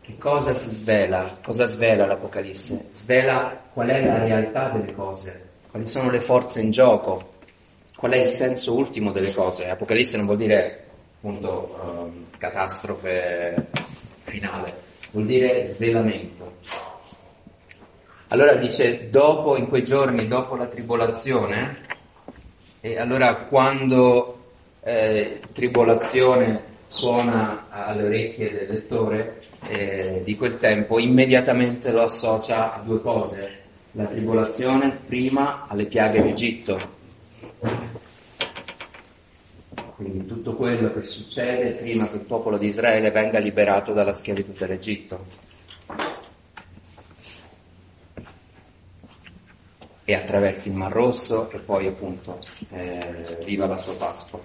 Che 0.07 0.19
cosa 0.19 0.55
si 0.55 0.71
svela? 0.71 1.39
Cosa 1.43 1.67
svela 1.67 2.07
l'Apocalisse? 2.07 2.91
Svela 2.93 3.61
qual 3.73 3.89
è 3.89 4.07
la 4.07 4.19
realtà 4.19 4.69
delle 4.69 4.95
cose, 4.95 5.49
quali 5.69 5.85
sono 5.89 6.11
le 6.11 6.21
forze 6.21 6.61
in 6.61 6.71
gioco, 6.71 7.33
qual 7.97 8.13
è 8.13 8.19
il 8.19 8.29
senso 8.29 8.77
ultimo 8.77 9.11
delle 9.11 9.35
cose. 9.35 9.69
Apocalisse 9.69 10.17
non 10.17 10.27
vuol 10.27 10.39
dire 10.39 10.85
appunto 11.17 11.77
um, 11.83 12.27
catastrofe 12.39 13.67
finale, 14.23 14.75
vuol 15.11 15.27
dire 15.27 15.67
svelamento. 15.67 16.59
Allora 18.29 18.55
dice 18.55 19.11
dopo, 19.11 19.57
in 19.57 19.67
quei 19.67 19.85
giorni, 19.85 20.29
dopo 20.29 20.55
la 20.55 20.67
tribolazione, 20.67 21.79
e 22.81 22.97
allora 22.97 23.35
quando 23.35 24.53
eh, 24.85 25.41
tribolazione 25.53 26.75
suona 26.87 27.67
alle 27.69 28.05
orecchie 28.05 28.53
del 28.53 28.69
lettore 28.69 29.43
eh, 29.69 30.23
di 30.25 30.37
quel 30.37 30.59
tempo, 30.59 30.99
immediatamente 30.99 31.91
lo 31.93 32.03
associa 32.03 32.75
a 32.75 32.81
due 32.81 33.01
cose. 33.01 33.65
La 33.93 34.05
tribolazione 34.05 34.99
prima 35.07 35.67
alle 35.67 35.87
piaghe 35.87 36.23
d'Egitto. 36.23 36.95
Quindi 39.97 40.27
tutto 40.27 40.55
quello 40.55 40.93
che 40.93 41.03
succede 41.03 41.71
prima 41.73 42.07
che 42.07 42.17
il 42.17 42.23
popolo 42.23 42.59
di 42.59 42.67
Israele 42.67 43.11
venga 43.11 43.39
liberato 43.39 43.95
dalla 43.95 44.13
schiavitù 44.13 44.53
dell'Egitto. 44.53 45.45
e 50.09 50.15
attraversi 50.15 50.69
il 50.69 50.75
Mar 50.75 50.93
Rosso 50.93 51.51
e 51.51 51.59
poi 51.59 51.89
appunto 51.89 52.39
eh, 52.71 53.39
viva 53.45 53.67
la 53.67 53.77
sua 53.77 53.97
Pasqua. 53.97 54.39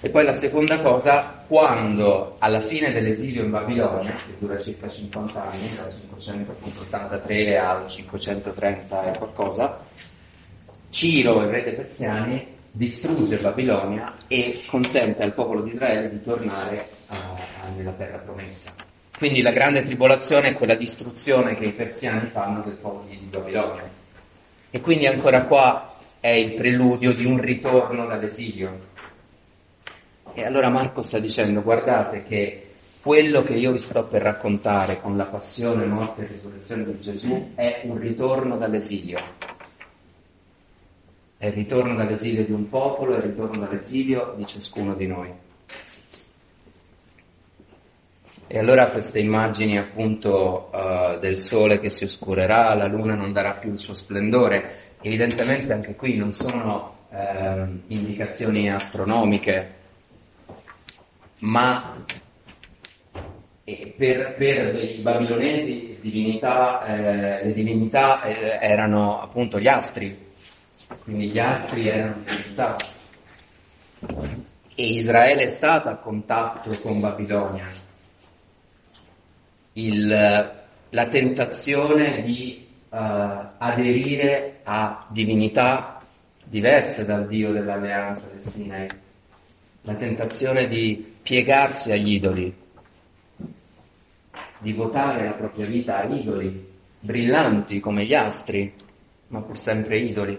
E 0.00 0.10
poi 0.10 0.24
la 0.24 0.34
seconda 0.34 0.80
cosa, 0.80 1.42
quando 1.46 2.36
alla 2.38 2.60
fine 2.60 2.92
dell'esilio 2.92 3.42
in 3.42 3.50
Babilonia, 3.50 4.14
che 4.14 4.36
dura 4.38 4.58
circa 4.58 4.88
50 4.88 5.42
anni, 5.42 5.74
dal 5.74 5.92
583 6.18 7.58
al 7.58 7.88
530 7.88 9.12
e 9.12 9.18
qualcosa, 9.18 9.78
Ciro, 10.90 11.42
il 11.42 11.48
re 11.48 11.62
dei 11.62 11.74
persiani, 11.74 12.54
distrugge 12.70 13.38
Babilonia 13.38 14.14
e 14.28 14.62
consente 14.66 15.22
al 15.22 15.32
popolo 15.32 15.62
di 15.62 15.72
Israele 15.72 16.10
di 16.10 16.22
tornare 16.22 16.88
a, 17.06 17.16
a, 17.16 17.68
nella 17.74 17.92
terra 17.92 18.18
promessa. 18.18 18.74
Quindi 19.16 19.40
la 19.40 19.50
grande 19.50 19.82
tribolazione 19.82 20.48
è 20.48 20.54
quella 20.54 20.74
distruzione 20.74 21.56
che 21.56 21.64
i 21.64 21.72
persiani 21.72 22.28
fanno 22.30 22.60
del 22.60 22.74
popolo 22.74 23.06
di 23.08 23.16
Babilonia. 23.30 23.88
E 24.70 24.80
quindi 24.80 25.06
ancora 25.06 25.42
qua 25.42 25.96
è 26.20 26.28
il 26.28 26.52
preludio 26.52 27.14
di 27.14 27.24
un 27.24 27.40
ritorno 27.40 28.04
dall'esilio. 28.06 28.78
E 30.38 30.44
allora 30.44 30.68
Marco 30.68 31.00
sta 31.00 31.18
dicendo, 31.18 31.62
guardate 31.62 32.22
che 32.24 32.66
quello 33.00 33.42
che 33.42 33.54
io 33.54 33.72
vi 33.72 33.78
sto 33.78 34.04
per 34.04 34.20
raccontare 34.20 35.00
con 35.00 35.16
la 35.16 35.24
passione, 35.24 35.86
morte 35.86 36.24
e 36.24 36.26
risurrezione 36.26 36.84
di 36.84 37.00
Gesù 37.00 37.52
è 37.54 37.80
un 37.84 37.98
ritorno 37.98 38.58
dall'esilio. 38.58 39.18
È 41.38 41.46
il 41.46 41.52
ritorno 41.54 41.94
dall'esilio 41.94 42.44
di 42.44 42.52
un 42.52 42.68
popolo, 42.68 43.14
è 43.14 43.16
il 43.16 43.22
ritorno 43.22 43.60
dall'esilio 43.60 44.34
di 44.36 44.44
ciascuno 44.44 44.92
di 44.92 45.06
noi. 45.06 45.32
E 48.46 48.58
allora 48.58 48.90
queste 48.90 49.20
immagini 49.20 49.78
appunto 49.78 50.68
uh, 50.70 51.18
del 51.18 51.40
sole 51.40 51.80
che 51.80 51.88
si 51.88 52.04
oscurerà, 52.04 52.74
la 52.74 52.88
luna 52.88 53.14
non 53.14 53.32
darà 53.32 53.54
più 53.54 53.72
il 53.72 53.78
suo 53.78 53.94
splendore, 53.94 54.96
evidentemente 55.00 55.72
anche 55.72 55.96
qui 55.96 56.18
non 56.18 56.32
sono 56.32 57.06
uh, 57.08 57.66
indicazioni 57.86 58.70
astronomiche, 58.70 59.75
ma 61.40 62.04
per, 63.96 64.34
per, 64.34 64.74
i 64.76 65.00
babilonesi 65.00 65.98
divinità, 66.00 66.84
eh, 66.84 67.46
le 67.46 67.52
divinità 67.52 68.22
eh, 68.22 68.58
erano 68.60 69.20
appunto 69.20 69.58
gli 69.58 69.66
astri, 69.66 70.16
quindi 71.02 71.30
gli 71.30 71.38
astri 71.38 71.88
erano 71.88 72.22
divinità. 72.24 72.76
E 74.78 74.86
Israele 74.86 75.44
è 75.44 75.48
stata 75.48 75.90
a 75.90 75.96
contatto 75.96 76.70
con 76.80 77.00
Babilonia. 77.00 77.66
Il, 79.72 80.06
la 80.90 81.06
tentazione 81.08 82.22
di 82.22 82.66
uh, 82.88 82.96
aderire 83.58 84.60
a 84.64 85.06
divinità 85.10 85.98
diverse 86.44 87.04
dal 87.04 87.26
Dio 87.26 87.52
dell'alleanza 87.52 88.28
del 88.28 88.44
Sinai, 88.44 88.88
la 89.86 89.94
tentazione 89.94 90.66
di 90.66 91.14
piegarsi 91.22 91.92
agli 91.92 92.14
idoli, 92.14 92.52
di 94.58 94.72
votare 94.72 95.26
la 95.26 95.32
propria 95.32 95.66
vita 95.66 95.98
a 95.98 96.04
idoli, 96.04 96.74
brillanti 96.98 97.78
come 97.78 98.04
gli 98.04 98.14
astri, 98.14 98.72
ma 99.28 99.42
pur 99.42 99.56
sempre 99.56 99.98
idoli. 99.98 100.36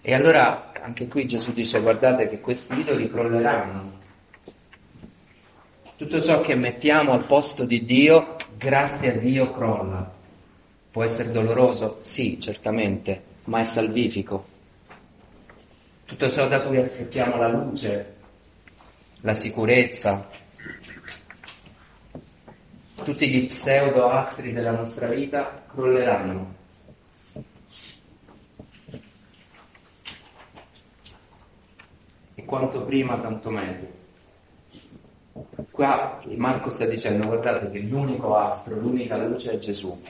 E 0.00 0.14
allora 0.14 0.72
anche 0.72 1.06
qui 1.06 1.26
Gesù 1.26 1.52
dice 1.52 1.80
guardate 1.80 2.28
che 2.28 2.40
questi 2.40 2.80
idoli 2.80 3.08
crolleranno, 3.08 3.96
tutto 5.94 6.20
ciò 6.20 6.40
che 6.40 6.56
mettiamo 6.56 7.12
al 7.12 7.24
posto 7.24 7.64
di 7.64 7.84
Dio, 7.84 8.36
grazie 8.56 9.14
a 9.14 9.16
Dio 9.16 9.52
crolla. 9.52 10.12
Può 10.90 11.04
essere 11.04 11.30
doloroso? 11.30 12.00
Sì, 12.02 12.40
certamente, 12.40 13.22
ma 13.44 13.60
è 13.60 13.64
salvifico. 13.64 14.56
Tutto 16.04 16.30
ciò 16.30 16.48
da 16.48 16.62
cui 16.62 16.78
aspettiamo 16.78 17.36
la 17.36 17.48
luce, 17.48 18.14
la 19.20 19.34
sicurezza, 19.34 20.28
tutti 23.02 23.28
gli 23.28 23.46
pseudo 23.46 24.08
astri 24.08 24.52
della 24.52 24.70
nostra 24.72 25.08
vita 25.08 25.64
crolleranno. 25.66 26.56
E 32.34 32.44
quanto 32.44 32.84
prima, 32.84 33.20
tanto 33.20 33.50
meglio. 33.50 33.96
Qua 35.70 36.20
Marco 36.36 36.70
sta 36.70 36.84
dicendo, 36.84 37.26
guardate 37.26 37.70
che 37.70 37.78
l'unico 37.80 38.36
astro, 38.36 38.78
l'unica 38.78 39.16
luce 39.16 39.52
è 39.52 39.58
Gesù. 39.58 40.00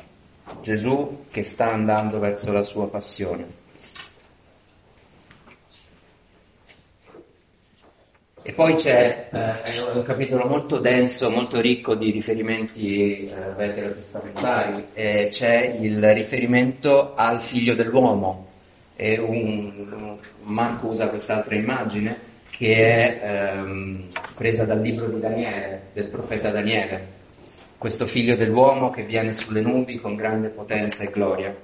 Gesù 0.61 1.25
che 1.31 1.43
sta 1.43 1.73
andando 1.73 2.19
verso 2.19 2.53
la 2.53 2.63
sua 2.63 2.89
passione. 2.89 3.58
E 8.49 8.53
poi 8.53 8.73
c'è 8.77 9.29
eh, 9.31 9.81
un 9.93 10.03
capitolo 10.05 10.47
molto 10.47 10.79
denso, 10.79 11.29
molto 11.29 11.61
ricco 11.61 11.95
di 11.95 12.11
riferimenti 12.11 13.25
eh, 13.25 13.53
veterotestamentari. 13.55 14.87
Eh, 14.95 15.29
c'è 15.31 15.77
il 15.79 16.15
riferimento 16.15 17.15
al 17.15 17.43
figlio 17.43 17.75
dell'uomo. 17.75 18.49
Un, 18.97 20.17
Marco 20.45 20.87
usa 20.87 21.11
quest'altra 21.11 21.57
immagine 21.57 22.19
che 22.49 22.75
è 22.75 23.53
ehm, 23.53 24.13
presa 24.35 24.65
dal 24.65 24.81
libro 24.81 25.09
di 25.09 25.21
Daniele, 25.21 25.83
del 25.93 26.09
profeta 26.09 26.51
Daniele, 26.51 27.07
questo 27.77 28.07
figlio 28.07 28.35
dell'uomo 28.35 28.89
che 28.89 29.03
viene 29.03 29.35
sulle 29.35 29.61
nubi 29.61 30.01
con 30.01 30.17
grande 30.17 30.49
potenza 30.49 31.05
e 31.05 31.11
gloria. 31.11 31.55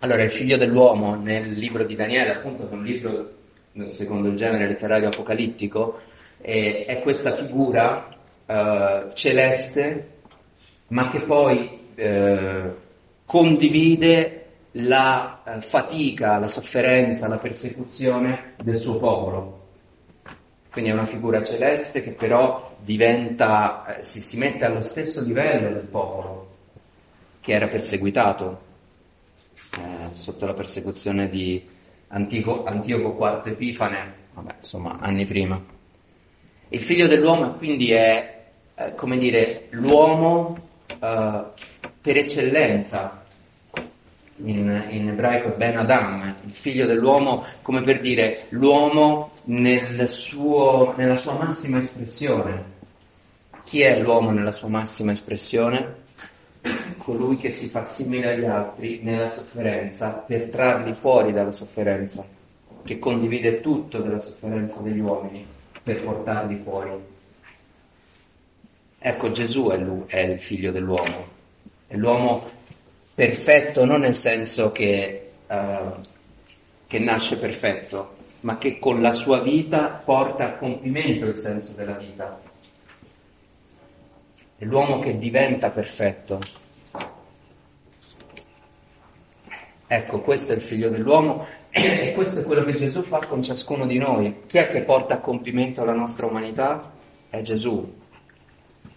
Allora, 0.00 0.24
il 0.24 0.32
figlio 0.32 0.56
dell'uomo 0.56 1.14
nel 1.14 1.52
libro 1.52 1.84
di 1.84 1.94
Daniele, 1.94 2.32
appunto, 2.34 2.68
è 2.68 2.72
un 2.72 2.82
libro 2.82 3.42
secondo 3.86 4.28
il 4.28 4.36
genere 4.36 4.66
letterario 4.66 5.08
apocalittico, 5.08 6.00
è, 6.40 6.84
è 6.86 7.00
questa 7.00 7.32
figura 7.32 8.08
eh, 8.46 9.10
celeste, 9.14 10.08
ma 10.88 11.10
che 11.10 11.22
poi 11.22 11.80
eh, 11.94 12.74
condivide 13.24 14.44
la 14.72 15.42
eh, 15.44 15.60
fatica, 15.60 16.38
la 16.38 16.48
sofferenza, 16.48 17.28
la 17.28 17.38
persecuzione 17.38 18.54
del 18.62 18.76
suo 18.76 18.98
popolo. 18.98 19.62
Quindi 20.70 20.90
è 20.90 20.94
una 20.94 21.06
figura 21.06 21.42
celeste 21.42 22.02
che 22.02 22.10
però 22.10 22.76
diventa, 22.80 23.96
eh, 23.96 24.02
si, 24.02 24.20
si 24.20 24.36
mette 24.38 24.64
allo 24.64 24.82
stesso 24.82 25.22
livello 25.22 25.72
del 25.72 25.86
popolo 25.86 26.52
che 27.40 27.52
era 27.52 27.68
perseguitato 27.68 28.62
eh, 29.76 30.14
sotto 30.14 30.46
la 30.46 30.54
persecuzione 30.54 31.28
di 31.28 31.62
Antico, 32.14 32.64
Antioco 32.64 33.16
IV 33.18 33.46
Epifane, 33.48 34.14
vabbè, 34.34 34.54
insomma, 34.58 34.98
anni 35.00 35.24
prima. 35.26 35.60
Il 36.68 36.80
figlio 36.80 37.08
dell'uomo 37.08 37.54
quindi 37.54 37.90
è, 37.90 38.44
eh, 38.74 38.94
come 38.94 39.16
dire, 39.16 39.66
l'uomo 39.70 40.56
eh, 40.86 41.42
per 42.00 42.16
eccellenza, 42.16 43.24
in, 44.36 44.86
in 44.90 45.08
ebraico 45.08 45.48
è 45.48 45.56
Ben 45.56 45.76
Adam, 45.76 46.36
il 46.44 46.52
figlio 46.52 46.86
dell'uomo, 46.86 47.44
come 47.62 47.82
per 47.82 48.00
dire 48.00 48.46
l'uomo 48.50 49.32
nel 49.44 50.08
suo, 50.08 50.94
nella 50.96 51.16
sua 51.16 51.34
massima 51.34 51.78
espressione. 51.78 52.72
Chi 53.64 53.80
è 53.80 53.98
l'uomo 53.98 54.30
nella 54.30 54.52
sua 54.52 54.68
massima 54.68 55.10
espressione? 55.10 56.02
Colui 57.04 57.36
che 57.36 57.50
si 57.50 57.68
fa 57.68 57.84
simile 57.84 58.32
agli 58.32 58.46
altri 58.46 59.00
nella 59.02 59.28
sofferenza 59.28 60.24
per 60.26 60.48
trarli 60.48 60.94
fuori 60.94 61.34
dalla 61.34 61.52
sofferenza, 61.52 62.26
che 62.82 62.98
condivide 62.98 63.60
tutto 63.60 63.98
della 63.98 64.20
sofferenza 64.20 64.80
degli 64.80 65.00
uomini 65.00 65.46
per 65.82 66.02
portarli 66.02 66.62
fuori. 66.64 66.90
Ecco, 68.98 69.30
Gesù 69.32 69.68
è, 69.68 69.76
lui, 69.76 70.04
è 70.06 70.20
il 70.20 70.40
figlio 70.40 70.72
dell'uomo, 70.72 71.28
è 71.86 71.94
l'uomo 71.94 72.48
perfetto 73.14 73.84
non 73.84 74.00
nel 74.00 74.16
senso 74.16 74.72
che, 74.72 75.32
uh, 75.46 76.00
che 76.86 76.98
nasce 77.00 77.36
perfetto, 77.36 78.16
ma 78.40 78.56
che 78.56 78.78
con 78.78 79.02
la 79.02 79.12
sua 79.12 79.40
vita 79.40 80.02
porta 80.02 80.46
a 80.46 80.56
compimento 80.56 81.26
il 81.26 81.36
senso 81.36 81.74
della 81.76 81.98
vita. 81.98 82.40
È 84.56 84.64
l'uomo 84.64 85.00
che 85.00 85.18
diventa 85.18 85.68
perfetto. 85.68 86.62
Ecco, 89.86 90.20
questo 90.20 90.52
è 90.52 90.56
il 90.56 90.62
figlio 90.62 90.88
dell'uomo 90.88 91.46
e 91.70 92.12
questo 92.14 92.40
è 92.40 92.42
quello 92.42 92.64
che 92.64 92.74
Gesù 92.74 93.02
fa 93.02 93.18
con 93.26 93.42
ciascuno 93.42 93.86
di 93.86 93.98
noi. 93.98 94.42
Chi 94.46 94.58
è 94.58 94.68
che 94.68 94.82
porta 94.82 95.14
a 95.14 95.20
compimento 95.20 95.84
la 95.84 95.92
nostra 95.92 96.26
umanità? 96.26 96.92
È 97.28 97.40
Gesù. 97.42 98.02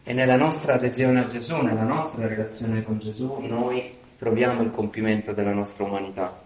E 0.04 0.14
nella 0.14 0.38
nostra 0.38 0.76
adesione 0.76 1.20
a 1.20 1.28
Gesù, 1.28 1.58
nella 1.58 1.84
nostra 1.84 2.28
relazione 2.28 2.84
con 2.84 2.98
Gesù, 2.98 3.40
noi 3.42 3.96
troviamo 4.18 4.62
il 4.62 4.72
compimento 4.72 5.34
della 5.34 5.54
nostra 5.54 5.84
umanità. 5.84 6.46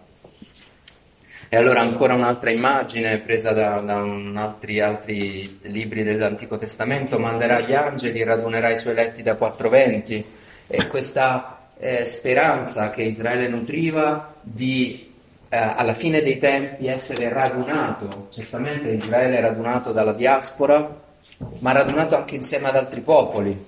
E 1.48 1.56
allora 1.56 1.80
ancora 1.80 2.14
un'altra 2.14 2.50
immagine 2.50 3.18
presa 3.18 3.52
da, 3.52 3.78
da 3.80 4.00
altri, 4.00 4.80
altri 4.80 5.58
libri 5.62 6.02
dell'Antico 6.02 6.56
Testamento, 6.56 7.18
manderà 7.18 7.60
gli 7.60 7.74
angeli, 7.74 8.24
radunerà 8.24 8.70
i 8.70 8.76
suoi 8.76 8.94
eletti 8.94 9.22
da 9.22 9.36
quattro 9.36 9.68
venti. 9.68 10.24
E 10.66 10.86
questa 10.88 11.61
eh, 11.78 12.04
speranza 12.04 12.90
che 12.90 13.02
Israele 13.02 13.48
nutriva 13.48 14.34
di 14.40 15.12
eh, 15.48 15.56
alla 15.56 15.92
fine 15.92 16.22
dei 16.22 16.38
tempi 16.38 16.86
essere 16.86 17.28
radunato, 17.28 18.28
certamente 18.30 18.90
Israele 18.90 19.36
è 19.36 19.40
radunato 19.42 19.92
dalla 19.92 20.14
diaspora, 20.14 21.00
ma 21.58 21.72
radunato 21.72 22.16
anche 22.16 22.36
insieme 22.36 22.68
ad 22.68 22.76
altri 22.76 23.02
popoli. 23.02 23.66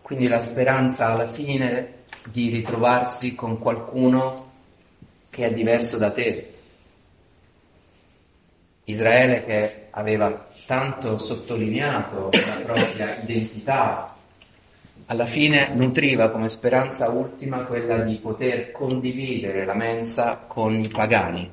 Quindi 0.00 0.26
la 0.26 0.40
speranza 0.40 1.08
alla 1.08 1.26
fine 1.26 2.04
di 2.30 2.48
ritrovarsi 2.48 3.34
con 3.34 3.58
qualcuno 3.58 4.52
che 5.28 5.44
è 5.46 5.52
diverso 5.52 5.98
da 5.98 6.10
te. 6.10 6.54
Israele 8.84 9.44
che 9.44 9.86
aveva 9.90 10.48
tanto 10.66 11.18
sottolineato 11.18 12.30
la 12.32 12.60
propria 12.64 13.20
identità, 13.20 14.13
alla 15.06 15.26
fine 15.26 15.70
nutriva 15.74 16.30
come 16.30 16.48
speranza 16.48 17.08
ultima 17.08 17.64
quella 17.64 17.98
di 18.00 18.16
poter 18.16 18.70
condividere 18.72 19.64
la 19.64 19.74
mensa 19.74 20.44
con 20.46 20.74
i 20.74 20.88
pagani. 20.88 21.50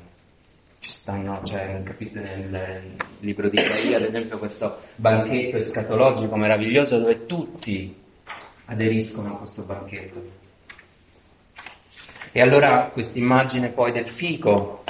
Ci 0.80 0.90
stanno, 0.90 1.42
cioè, 1.44 1.82
capite, 1.84 2.20
nel 2.20 2.96
libro 3.20 3.50
di 3.50 3.58
Isaia, 3.58 3.98
ad 3.98 4.04
esempio, 4.04 4.40
questo 4.40 4.80
banchetto 4.96 5.58
escatologico 5.58 6.36
meraviglioso 6.36 6.98
dove 6.98 7.28
tutti 7.28 7.96
aderiscono 8.66 9.36
a 9.36 9.38
questo 9.38 9.62
banchetto. 9.64 10.40
E 12.32 12.42
allora 12.42 12.90
questa 12.92 13.20
immagine 13.20 13.70
poi 13.70 13.92
del 13.92 14.08
fico, 14.08 14.84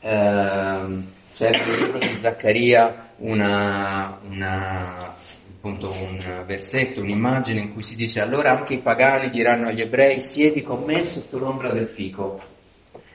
ehm, 0.00 1.10
c'è 1.34 1.50
nel 1.50 1.78
libro 1.78 1.98
di 1.98 2.18
Zaccaria 2.18 3.10
una, 3.18 4.18
una, 4.28 5.14
appunto 5.60 5.92
un 5.92 6.44
versetto, 6.46 7.02
un'immagine 7.02 7.60
in 7.60 7.74
cui 7.74 7.82
si 7.82 7.94
dice 7.94 8.22
allora 8.22 8.56
anche 8.56 8.72
i 8.72 8.78
pagani 8.78 9.28
diranno 9.28 9.68
agli 9.68 9.82
ebrei 9.82 10.18
siedi 10.18 10.62
con 10.62 10.84
me 10.84 11.04
sotto 11.04 11.36
l'ombra 11.36 11.70
del 11.70 11.86
fico. 11.86 12.40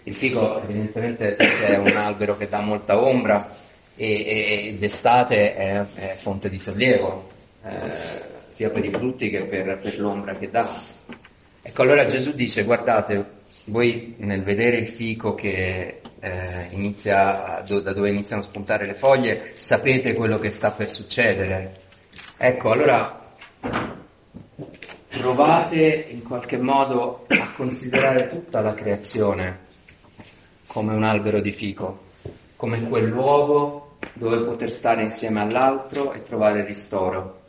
Il 0.03 0.13
fico 0.13 0.61
evidentemente 0.61 1.35
è 1.35 1.77
un 1.77 1.95
albero 1.95 2.37
che 2.37 2.47
dà 2.47 2.59
molta 2.59 3.01
ombra 3.01 3.51
e, 3.97 4.67
e, 4.67 4.77
d'estate 4.77 5.55
è, 5.55 5.79
è, 5.79 6.15
fonte 6.19 6.47
di 6.47 6.59
sollievo, 6.59 7.31
eh, 7.63 7.71
sia 8.49 8.69
per 8.69 8.85
i 8.85 8.91
frutti 8.91 9.31
che 9.31 9.45
per, 9.45 9.79
per 9.79 9.99
l'ombra 9.99 10.35
che 10.35 10.51
dà. 10.51 10.69
Ecco 11.63 11.81
allora 11.81 12.05
Gesù 12.05 12.33
dice 12.33 12.63
guardate, 12.63 13.25
voi 13.65 14.13
nel 14.17 14.43
vedere 14.43 14.77
il 14.77 14.87
fico 14.87 15.33
che 15.33 16.01
eh, 16.19 16.67
inizia, 16.69 17.63
da 17.65 17.91
dove 17.91 18.09
iniziano 18.09 18.43
a 18.43 18.45
spuntare 18.45 18.85
le 18.85 18.93
foglie, 18.93 19.53
sapete 19.55 20.13
quello 20.13 20.37
che 20.37 20.51
sta 20.51 20.69
per 20.69 20.91
succedere. 20.91 21.84
Ecco, 22.37 22.71
allora 22.71 23.23
provate 25.09 26.07
in 26.09 26.23
qualche 26.23 26.57
modo 26.57 27.25
a 27.27 27.51
considerare 27.55 28.29
tutta 28.29 28.61
la 28.61 28.73
creazione 28.73 29.59
come 30.67 30.93
un 30.93 31.03
albero 31.03 31.39
di 31.39 31.51
fico, 31.51 32.03
come 32.55 32.87
quel 32.87 33.05
luogo 33.05 33.97
dove 34.13 34.41
poter 34.41 34.71
stare 34.71 35.03
insieme 35.03 35.41
all'altro 35.41 36.13
e 36.13 36.23
trovare 36.23 36.65
ristoro. 36.65 37.41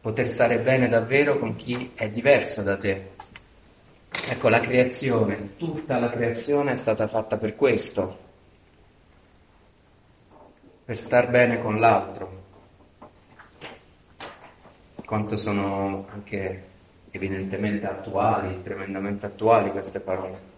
Poter 0.00 0.28
stare 0.28 0.58
bene 0.58 0.88
davvero 0.88 1.38
con 1.38 1.56
chi 1.56 1.92
è 1.94 2.10
diverso 2.10 2.62
da 2.62 2.76
te, 2.76 3.12
Ecco, 4.26 4.48
la 4.48 4.60
creazione, 4.60 5.54
tutta 5.58 5.98
la 5.98 6.08
creazione 6.08 6.72
è 6.72 6.76
stata 6.76 7.08
fatta 7.08 7.36
per 7.36 7.56
questo, 7.56 8.18
per 10.82 10.98
star 10.98 11.28
bene 11.28 11.60
con 11.60 11.78
l'altro. 11.78 12.43
Quanto 15.04 15.36
sono 15.36 16.06
anche 16.12 16.64
evidentemente 17.10 17.86
attuali, 17.86 18.62
tremendamente 18.62 19.26
attuali 19.26 19.70
queste 19.70 20.00
parole. 20.00 20.52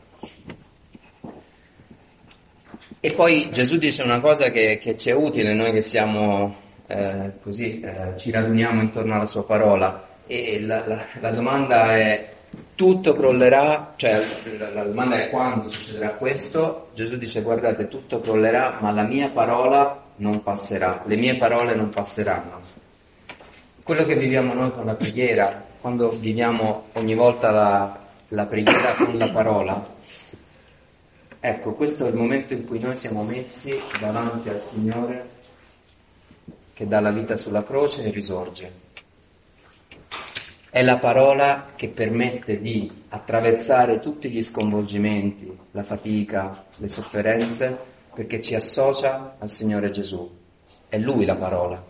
E 3.00 3.12
poi 3.12 3.50
Gesù 3.50 3.76
dice 3.76 4.02
una 4.02 4.20
cosa 4.20 4.50
che, 4.50 4.78
che 4.78 4.96
ci 4.96 5.11
è 5.11 5.14
utile, 5.14 5.52
noi 5.54 5.72
che 5.72 5.82
siamo 5.82 6.54
eh, 6.87 7.32
così, 7.42 7.80
eh, 7.80 8.14
ci 8.16 8.30
raduniamo 8.30 8.80
intorno 8.80 9.14
alla 9.14 9.26
sua 9.26 9.44
parola. 9.44 10.06
E 10.26 10.61
la, 10.61 10.87
la, 10.87 11.04
la 11.20 11.30
domanda 11.30 11.96
è 11.96 12.35
tutto 12.74 13.14
crollerà, 13.14 13.94
cioè 13.96 14.22
la 14.59 14.85
domanda 14.85 15.20
è 15.20 15.30
quando 15.30 15.70
succederà 15.70 16.11
questo, 16.14 16.90
Gesù 16.94 17.16
dice 17.16 17.42
guardate 17.42 17.88
tutto 17.88 18.20
crollerà 18.20 18.78
ma 18.80 18.90
la 18.90 19.02
mia 19.02 19.28
parola 19.28 20.04
non 20.16 20.42
passerà, 20.42 21.02
le 21.06 21.16
mie 21.16 21.37
parole 21.37 21.74
non 21.74 21.90
passeranno. 21.90 22.65
Quello 23.87 24.05
che 24.05 24.16
viviamo 24.16 24.53
noi 24.53 24.72
con 24.72 24.85
la 24.85 24.96
preghiera, 24.96 25.64
quando 25.81 26.11
viviamo 26.11 26.87
ogni 26.94 27.14
volta 27.14 27.53
la, 27.53 27.96
la 28.31 28.46
preghiera 28.46 28.96
con 28.96 29.16
la 29.16 29.31
parola, 29.31 29.94
ecco 31.38 31.72
questo 31.75 32.05
è 32.05 32.09
il 32.09 32.16
momento 32.16 32.53
in 32.53 32.66
cui 32.66 32.81
noi 32.81 32.96
siamo 32.96 33.22
messi 33.22 33.81
davanti 34.01 34.49
al 34.49 34.61
Signore 34.61 35.29
che 36.75 36.88
dà 36.88 36.99
la 36.99 37.12
vita 37.12 37.37
sulla 37.37 37.62
croce 37.62 38.03
e 38.03 38.11
risorge. 38.11 38.72
È 40.68 40.83
la 40.83 40.99
parola 40.99 41.68
che 41.77 41.88
permette 41.88 42.61
di 42.61 43.05
attraversare 43.11 44.01
tutti 44.01 44.33
gli 44.33 44.42
sconvolgimenti, 44.42 45.57
la 45.70 45.85
fatica, 45.85 46.64
le 46.79 46.88
sofferenze, 46.88 47.79
perché 48.12 48.40
ci 48.40 48.57
associa 48.57 49.37
al 49.38 49.49
Signore 49.49 49.92
Gesù. 49.92 50.29
È 50.88 50.99
Lui 50.99 51.25
la 51.25 51.37
parola. 51.37 51.86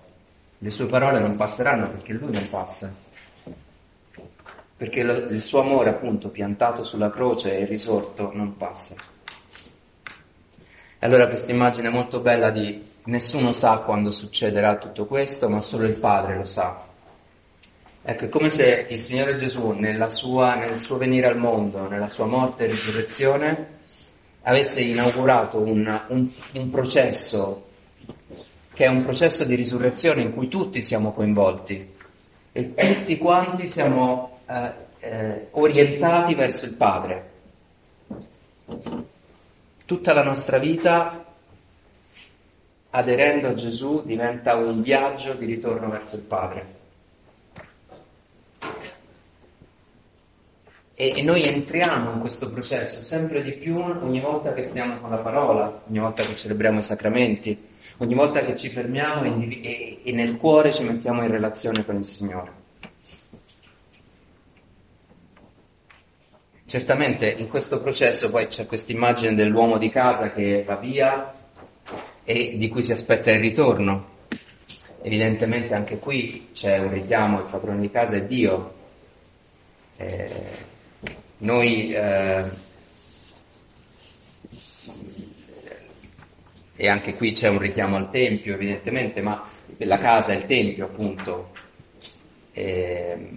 Le 0.59 0.71
sue 0.71 0.87
parole 0.87 1.21
non 1.21 1.37
passeranno 1.37 1.91
perché 1.91 2.13
Lui 2.13 2.33
non 2.33 2.49
passa. 2.49 2.95
Perché 4.77 5.01
il 5.01 5.41
suo 5.41 5.61
amore, 5.61 5.91
appunto, 5.91 6.29
piantato 6.29 6.85
sulla 6.85 7.11
croce 7.11 7.59
e 7.59 7.65
risorto, 7.65 8.31
non 8.35 8.57
passa. 8.57 8.95
E 10.99 11.07
allora 11.07 11.29
questa 11.29 11.53
immagine 11.53 11.89
molto 11.89 12.21
bella 12.21 12.51
di 12.51 12.83
nessuno 13.05 13.53
sa 13.53 13.79
quando 13.79 14.11
succederà 14.11 14.77
tutto 14.77 15.07
questo, 15.07 15.49
ma 15.49 15.61
solo 15.61 15.85
il 15.85 15.95
Padre 15.95 16.37
lo 16.37 16.45
sa. 16.45 16.85
Ecco, 18.03 18.25
è 18.25 18.29
come 18.29 18.51
se 18.51 18.87
il 18.89 19.01
Signore 19.01 19.37
Gesù 19.37 19.75
sua, 20.09 20.55
nel 20.55 20.79
suo 20.79 20.97
venire 20.97 21.27
al 21.27 21.39
mondo, 21.39 21.89
nella 21.89 22.09
sua 22.09 22.27
morte 22.27 22.65
e 22.65 22.69
risurrezione, 22.69 23.75
avesse 24.43 24.81
inaugurato 24.81 25.59
un, 25.59 26.03
un, 26.09 26.31
un 26.53 26.71
processo 26.71 27.66
che 28.77 28.85
è 28.85 28.89
un 28.89 29.05
processo 29.05 29.45
di 29.45 29.55
risurrezione 29.55 30.21
in 30.21 30.35
cui 30.35 30.49
tutti 30.49 30.83
siamo 30.83 31.15
coinvolti 31.15 31.95
e 32.53 32.75
tutti 32.75 33.17
quanti 33.17 33.71
siamo 33.71 34.41
eh, 34.47 34.71
eh, 34.99 35.47
orientati 35.53 36.35
verso 36.35 36.67
il 36.67 36.75
Padre. 36.75 37.31
Tutta 39.87 40.13
la 40.13 40.23
nostra 40.23 40.59
vita, 40.59 41.25
aderendo 42.91 43.49
a 43.49 43.55
Gesù, 43.55 44.05
diventa 44.05 44.57
un 44.57 44.83
viaggio 44.83 45.33
di 45.33 45.47
ritorno 45.47 45.89
verso 45.89 46.17
il 46.17 46.23
Padre. 46.23 46.75
E, 50.93 51.15
e, 51.17 51.23
noi 51.23 51.45
entriamo 51.45 52.13
in 52.13 52.21
questo 52.21 52.51
processo 52.51 53.01
sempre 53.01 53.43
di 53.43 53.53
più 53.53 53.79
ogni 53.79 54.21
volta 54.21 54.53
che 54.53 54.65
stiamo 54.65 54.99
con 54.99 55.09
la 55.09 55.17
parola, 55.17 55.83
ogni 55.89 55.99
volta 55.99 56.23
che 56.23 56.35
celebriamo 56.35 56.81
i 56.81 56.83
sacramenti, 56.83 57.75
ogni 57.99 58.15
volta 58.15 58.45
che 58.45 58.57
ci 58.57 58.69
fermiamo 58.69 59.25
e, 59.25 60.01
e, 60.03 60.13
nel 60.13 60.37
cuore 60.37 60.73
ci 60.73 60.85
mettiamo 60.85 61.23
in 61.23 61.31
relazione 61.31 61.85
con 61.85 61.97
il 61.97 62.05
Signore. 62.05 62.65
Certamente 66.67 67.31
in 67.31 67.49
questo 67.49 67.81
processo 67.81 68.29
poi 68.29 68.49
c'è 68.49 68.67
questa 68.67 68.93
immagine 68.93 69.35
dell'uomo 69.35 69.79
di 69.79 69.89
casa 69.89 70.33
che 70.33 70.65
va 70.65 70.77
via 70.77 71.33
e 72.25 72.57
di 72.57 72.69
cui 72.69 72.83
si 72.83 72.93
aspetta 72.93 73.31
il 73.31 73.41
ritorno. 73.41 74.15
Evidentemente 75.01 75.73
anche 75.75 75.99
qui 75.99 76.49
c'è 76.53 76.79
un 76.79 76.93
richiamo, 76.93 77.39
il 77.39 77.47
padrone 77.49 77.81
di 77.81 77.91
casa 77.91 78.17
è 78.17 78.25
Dio. 78.25 78.75
Eh, 79.97 80.65
noi 81.39 81.93
eh, 81.93 82.45
e 86.77 86.89
anche 86.89 87.15
qui 87.15 87.33
c'è 87.33 87.49
un 87.49 87.59
richiamo 87.59 87.97
al 87.97 88.11
Tempio 88.11 88.55
evidentemente, 88.55 89.23
ma 89.23 89.43
la 89.79 89.99
casa 89.99 90.33
è 90.33 90.37
il 90.37 90.47
Tempio 90.47 90.85
appunto. 90.85 91.51
E, 92.53 93.29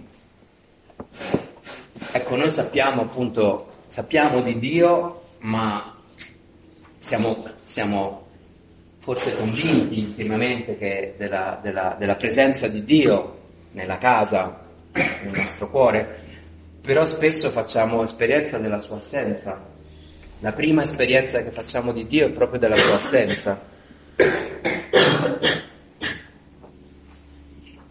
ecco, 2.12 2.36
noi 2.36 2.50
sappiamo 2.50 3.02
appunto, 3.02 3.84
sappiamo 3.86 4.42
di 4.42 4.58
Dio, 4.58 5.22
ma 5.38 5.96
siamo, 6.98 7.44
siamo 7.62 8.26
forse 8.98 9.34
convinti 9.34 9.98
intimamente 10.00 10.76
che 10.76 11.14
della, 11.16 11.58
della, 11.62 11.96
della 11.98 12.16
presenza 12.16 12.68
di 12.68 12.84
Dio 12.84 13.38
nella 13.72 13.96
casa, 13.96 14.66
nel 14.92 15.32
nostro 15.32 15.70
cuore, 15.70 16.28
però 16.82 17.04
spesso 17.06 17.50
facciamo 17.50 18.02
esperienza 18.02 18.58
della 18.58 18.78
sua 18.78 18.96
assenza. 18.96 19.69
La 20.42 20.52
prima 20.52 20.82
esperienza 20.82 21.42
che 21.42 21.50
facciamo 21.50 21.92
di 21.92 22.06
Dio 22.06 22.26
è 22.26 22.30
proprio 22.30 22.58
della 22.58 22.76
sua 22.76 22.94
assenza. 22.94 23.60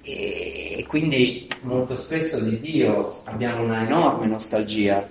E 0.01 0.85
quindi 0.87 1.47
molto 1.61 1.95
spesso 1.95 2.39
di 2.43 2.59
Dio 2.59 3.21
abbiamo 3.25 3.63
una 3.63 3.85
enorme 3.85 4.25
nostalgia 4.25 5.07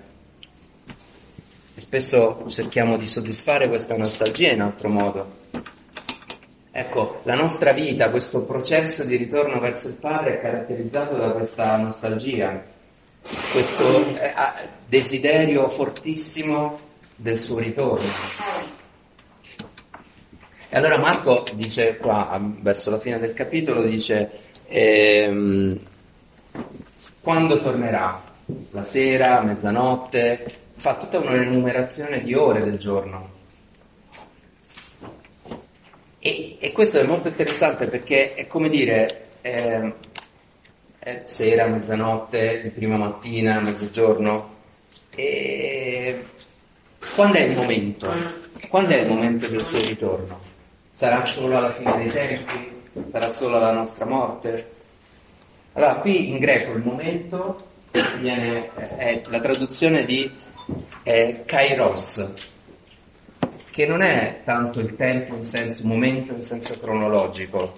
e 1.74 1.81
spesso 1.81 2.44
cerchiamo 2.48 2.96
di 2.96 3.07
soddisfare 3.07 3.68
questa 3.68 3.96
nostalgia 3.96 4.51
in 4.51 4.61
altro 4.61 4.88
modo. 4.88 5.37
Ecco, 6.72 7.20
la 7.22 7.37
nostra 7.37 7.72
vita, 7.72 8.11
questo 8.11 8.42
processo 8.42 9.05
di 9.05 9.14
ritorno 9.14 9.61
verso 9.61 9.87
il 9.87 9.94
Padre 9.94 10.38
è 10.38 10.40
caratterizzato 10.40 11.16
da 11.16 11.31
questa 11.31 11.77
nostalgia, 11.77 12.64
questo 13.53 14.16
eh, 14.16 14.33
desiderio 14.88 15.68
fortissimo 15.68 16.87
del 17.18 17.38
suo 17.38 17.59
ritorno. 17.59 18.07
E 20.70 20.76
allora 20.76 20.98
Marco 20.98 21.44
dice 21.54 21.96
qua, 21.96 22.40
verso 22.61 22.90
la 22.90 23.00
fine 23.00 23.18
del 23.18 23.35
capitolo, 23.35 23.83
dice 23.83 24.31
ehm, 24.66 25.81
quando 27.20 27.61
tornerà? 27.61 28.22
La 28.70 28.85
sera, 28.85 29.42
mezzanotte, 29.42 30.54
fa 30.76 30.96
tutta 30.96 31.18
un'enumerazione 31.18 32.22
di 32.22 32.35
ore 32.35 32.61
del 32.61 32.78
giorno. 32.78 33.37
E, 36.18 36.57
e 36.59 36.72
questo 36.72 36.98
è 36.98 37.02
molto 37.02 37.28
interessante 37.28 37.87
perché 37.87 38.35
è 38.35 38.46
come 38.46 38.68
dire, 38.68 39.26
eh, 39.42 39.92
è 40.98 41.22
sera, 41.24 41.66
mezzanotte, 41.66 42.72
prima 42.74 42.96
mattina, 42.96 43.61
mezzogiorno, 43.61 44.57
e 45.11 46.24
quando 47.14 47.37
è 47.37 47.42
il 47.42 47.56
momento? 47.56 48.08
Quando 48.68 48.90
è 48.90 49.00
il 49.00 49.08
momento 49.08 49.46
del 49.46 49.61
suo 49.61 49.78
ritorno? 49.78 50.40
Sarà 50.92 51.22
solo 51.22 51.56
alla 51.56 51.72
fine 51.72 51.96
dei 51.96 52.08
tempi? 52.08 52.76
Sarà 53.08 53.30
solo 53.30 53.56
alla 53.56 53.72
nostra 53.72 54.04
morte? 54.04 54.72
Allora, 55.72 55.96
qui 55.96 56.28
in 56.28 56.38
greco 56.38 56.72
il 56.72 56.82
momento 56.82 57.66
viene, 58.18 58.68
è 58.74 59.22
la 59.26 59.40
traduzione 59.40 60.04
di 60.04 60.30
eh, 61.04 61.42
kairos, 61.46 62.32
che 63.70 63.87
non 63.87 64.02
è 64.02 64.40
tanto 64.44 64.80
il 64.80 64.96
tempo 64.96 65.37
in 65.37 65.44
senso 65.44 65.87
momento 65.87 66.32
in 66.32 66.42
senso 66.42 66.78
cronologico, 66.80 67.74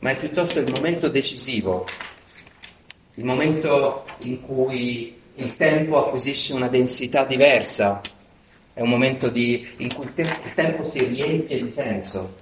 ma 0.00 0.10
è 0.10 0.18
piuttosto 0.18 0.58
il 0.58 0.70
momento 0.70 1.08
decisivo, 1.08 1.86
il 3.14 3.24
momento 3.24 4.04
in 4.24 4.42
cui 4.42 5.18
il 5.36 5.56
tempo 5.56 6.04
acquisisce 6.04 6.52
una 6.52 6.68
densità 6.68 7.24
diversa, 7.24 8.00
è 8.72 8.80
un 8.80 8.88
momento 8.88 9.28
di, 9.28 9.68
in 9.78 9.92
cui 9.94 10.04
il, 10.04 10.14
te- 10.14 10.22
il 10.22 10.54
tempo 10.54 10.84
si 10.84 11.04
riempie 11.04 11.62
di 11.62 11.70
senso. 11.70 12.38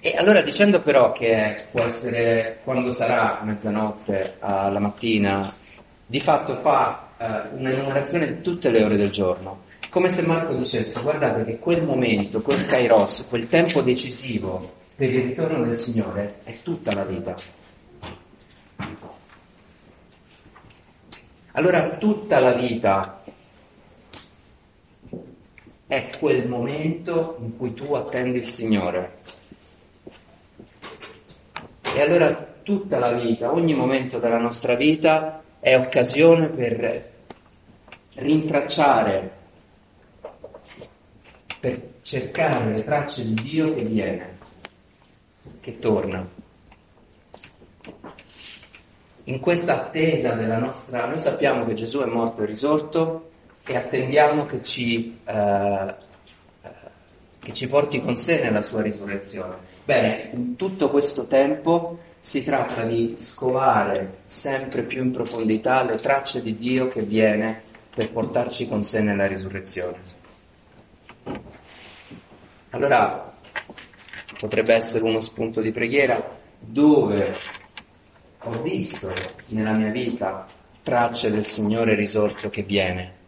E 0.00 0.14
allora 0.16 0.42
dicendo 0.42 0.80
però 0.80 1.12
che 1.12 1.56
può 1.70 1.82
essere 1.82 2.60
quando 2.62 2.92
sarà 2.92 3.40
mezzanotte 3.42 4.36
alla 4.38 4.78
mattina, 4.78 5.50
di 6.06 6.20
fatto 6.20 6.60
fa 6.60 7.08
uh, 7.16 7.56
un'enumerazione 7.56 8.26
di 8.26 8.40
tutte 8.42 8.68
le 8.70 8.82
ore 8.82 8.96
del 8.96 9.10
giorno. 9.10 9.62
Come 9.88 10.12
se 10.12 10.22
Marco 10.22 10.52
dicesse, 10.54 11.00
guardate 11.00 11.44
che 11.44 11.58
quel 11.58 11.82
momento, 11.84 12.42
quel 12.42 12.66
kairos, 12.66 13.26
quel 13.28 13.48
tempo 13.48 13.80
decisivo 13.80 14.72
per 14.94 15.10
il 15.10 15.22
ritorno 15.22 15.64
del 15.64 15.76
Signore 15.76 16.40
è 16.44 16.58
tutta 16.62 16.94
la 16.94 17.04
vita. 17.04 17.36
Allora 21.52 21.96
tutta 21.96 22.40
la 22.40 22.52
vita 22.52 23.22
è 25.86 26.10
quel 26.18 26.48
momento 26.48 27.36
in 27.40 27.56
cui 27.56 27.74
tu 27.74 27.94
attendi 27.94 28.38
il 28.38 28.48
Signore. 28.48 29.18
E 31.94 32.00
allora 32.00 32.52
tutta 32.62 32.98
la 32.98 33.12
vita, 33.12 33.52
ogni 33.52 33.74
momento 33.74 34.18
della 34.18 34.38
nostra 34.38 34.74
vita 34.74 35.42
è 35.60 35.76
occasione 35.76 36.48
per 36.48 37.12
rintracciare, 38.14 39.30
per 41.60 41.92
cercare 42.02 42.72
le 42.72 42.84
tracce 42.84 43.24
di 43.24 43.34
Dio 43.34 43.68
che 43.68 43.84
viene, 43.84 44.38
che 45.60 45.78
torna. 45.78 46.26
In 49.24 49.40
questa 49.40 49.74
attesa 49.74 50.34
della 50.34 50.58
nostra, 50.58 51.06
noi 51.06 51.18
sappiamo 51.18 51.64
che 51.64 51.74
Gesù 51.74 52.00
è 52.00 52.06
morto 52.06 52.42
e 52.42 52.46
risorto, 52.46 53.30
e 53.66 53.76
attendiamo 53.76 54.44
che 54.44 54.62
ci, 54.62 55.18
eh, 55.24 55.94
che 57.38 57.52
ci 57.52 57.66
porti 57.66 58.00
con 58.02 58.16
sé 58.16 58.42
nella 58.42 58.62
sua 58.62 58.82
risurrezione. 58.82 59.72
Bene, 59.84 60.30
in 60.32 60.56
tutto 60.56 60.90
questo 60.90 61.26
tempo 61.26 61.98
si 62.20 62.44
tratta 62.44 62.84
di 62.84 63.14
scovare 63.16 64.18
sempre 64.24 64.82
più 64.82 65.02
in 65.02 65.12
profondità 65.12 65.82
le 65.82 65.96
tracce 65.96 66.42
di 66.42 66.56
Dio 66.56 66.88
che 66.88 67.02
viene 67.02 67.62
per 67.94 68.12
portarci 68.12 68.68
con 68.68 68.82
sé 68.82 69.00
nella 69.00 69.26
risurrezione. 69.26 70.12
Allora 72.70 73.32
potrebbe 74.38 74.74
essere 74.74 75.04
uno 75.04 75.20
spunto 75.20 75.60
di 75.60 75.70
preghiera 75.70 76.38
dove 76.58 77.36
ho 78.40 78.62
visto 78.62 79.12
nella 79.48 79.72
mia 79.72 79.90
vita 79.90 80.46
tracce 80.82 81.30
del 81.30 81.44
Signore 81.44 81.94
risorto 81.94 82.50
che 82.50 82.62
viene 82.62 83.22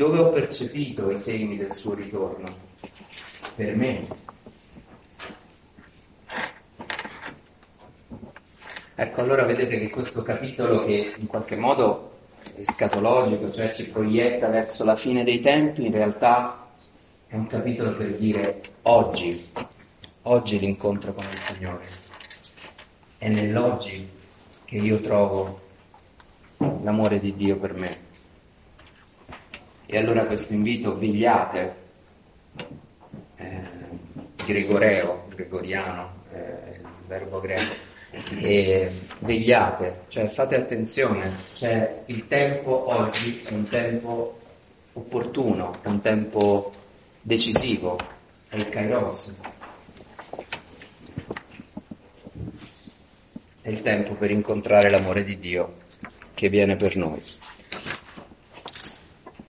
Dove 0.00 0.18
ho 0.18 0.30
percepito 0.30 1.10
i 1.10 1.18
segni 1.18 1.58
del 1.58 1.74
suo 1.74 1.92
ritorno? 1.92 2.56
Per 3.54 3.76
me. 3.76 4.08
Ecco, 8.94 9.20
allora 9.20 9.44
vedete 9.44 9.78
che 9.78 9.90
questo 9.90 10.22
capitolo 10.22 10.86
che 10.86 11.12
in 11.18 11.26
qualche 11.26 11.54
modo 11.56 12.12
è 12.54 12.62
scatologico, 12.62 13.52
cioè 13.52 13.74
ci 13.74 13.90
proietta 13.90 14.48
verso 14.48 14.84
la 14.84 14.96
fine 14.96 15.22
dei 15.22 15.40
tempi, 15.40 15.84
in 15.84 15.92
realtà 15.92 16.66
è 17.26 17.34
un 17.34 17.46
capitolo 17.46 17.94
per 17.94 18.16
dire 18.16 18.62
oggi, 18.84 19.50
oggi 20.22 20.58
l'incontro 20.58 21.12
con 21.12 21.24
il 21.30 21.36
Signore. 21.36 21.84
È 23.18 23.28
nell'oggi 23.28 24.08
che 24.64 24.76
io 24.76 24.98
trovo 25.02 25.60
l'amore 26.56 27.20
di 27.20 27.36
Dio 27.36 27.58
per 27.58 27.74
me. 27.74 28.08
E 29.92 29.98
allora 29.98 30.24
questo 30.24 30.52
invito, 30.52 30.96
vegliate, 30.96 31.74
eh, 33.34 33.60
gregoreo, 34.46 35.24
gregoriano, 35.34 36.12
eh, 36.32 36.76
il 36.76 37.06
verbo 37.08 37.40
greco, 37.40 37.74
e 38.38 38.88
vegliate, 39.18 40.02
cioè 40.06 40.28
fate 40.28 40.54
attenzione, 40.54 41.32
cioè 41.54 42.02
il 42.06 42.28
tempo 42.28 42.94
oggi 42.94 43.42
è 43.44 43.50
un 43.50 43.68
tempo 43.68 44.38
opportuno, 44.92 45.78
è 45.82 45.88
un 45.88 46.00
tempo 46.00 46.72
decisivo, 47.20 47.98
è 48.48 48.54
il 48.54 48.68
kairos. 48.68 49.40
È 53.60 53.68
il 53.68 53.82
tempo 53.82 54.14
per 54.14 54.30
incontrare 54.30 54.88
l'amore 54.88 55.24
di 55.24 55.36
Dio 55.40 55.78
che 56.34 56.48
viene 56.48 56.76
per 56.76 56.94
noi. 56.94 57.20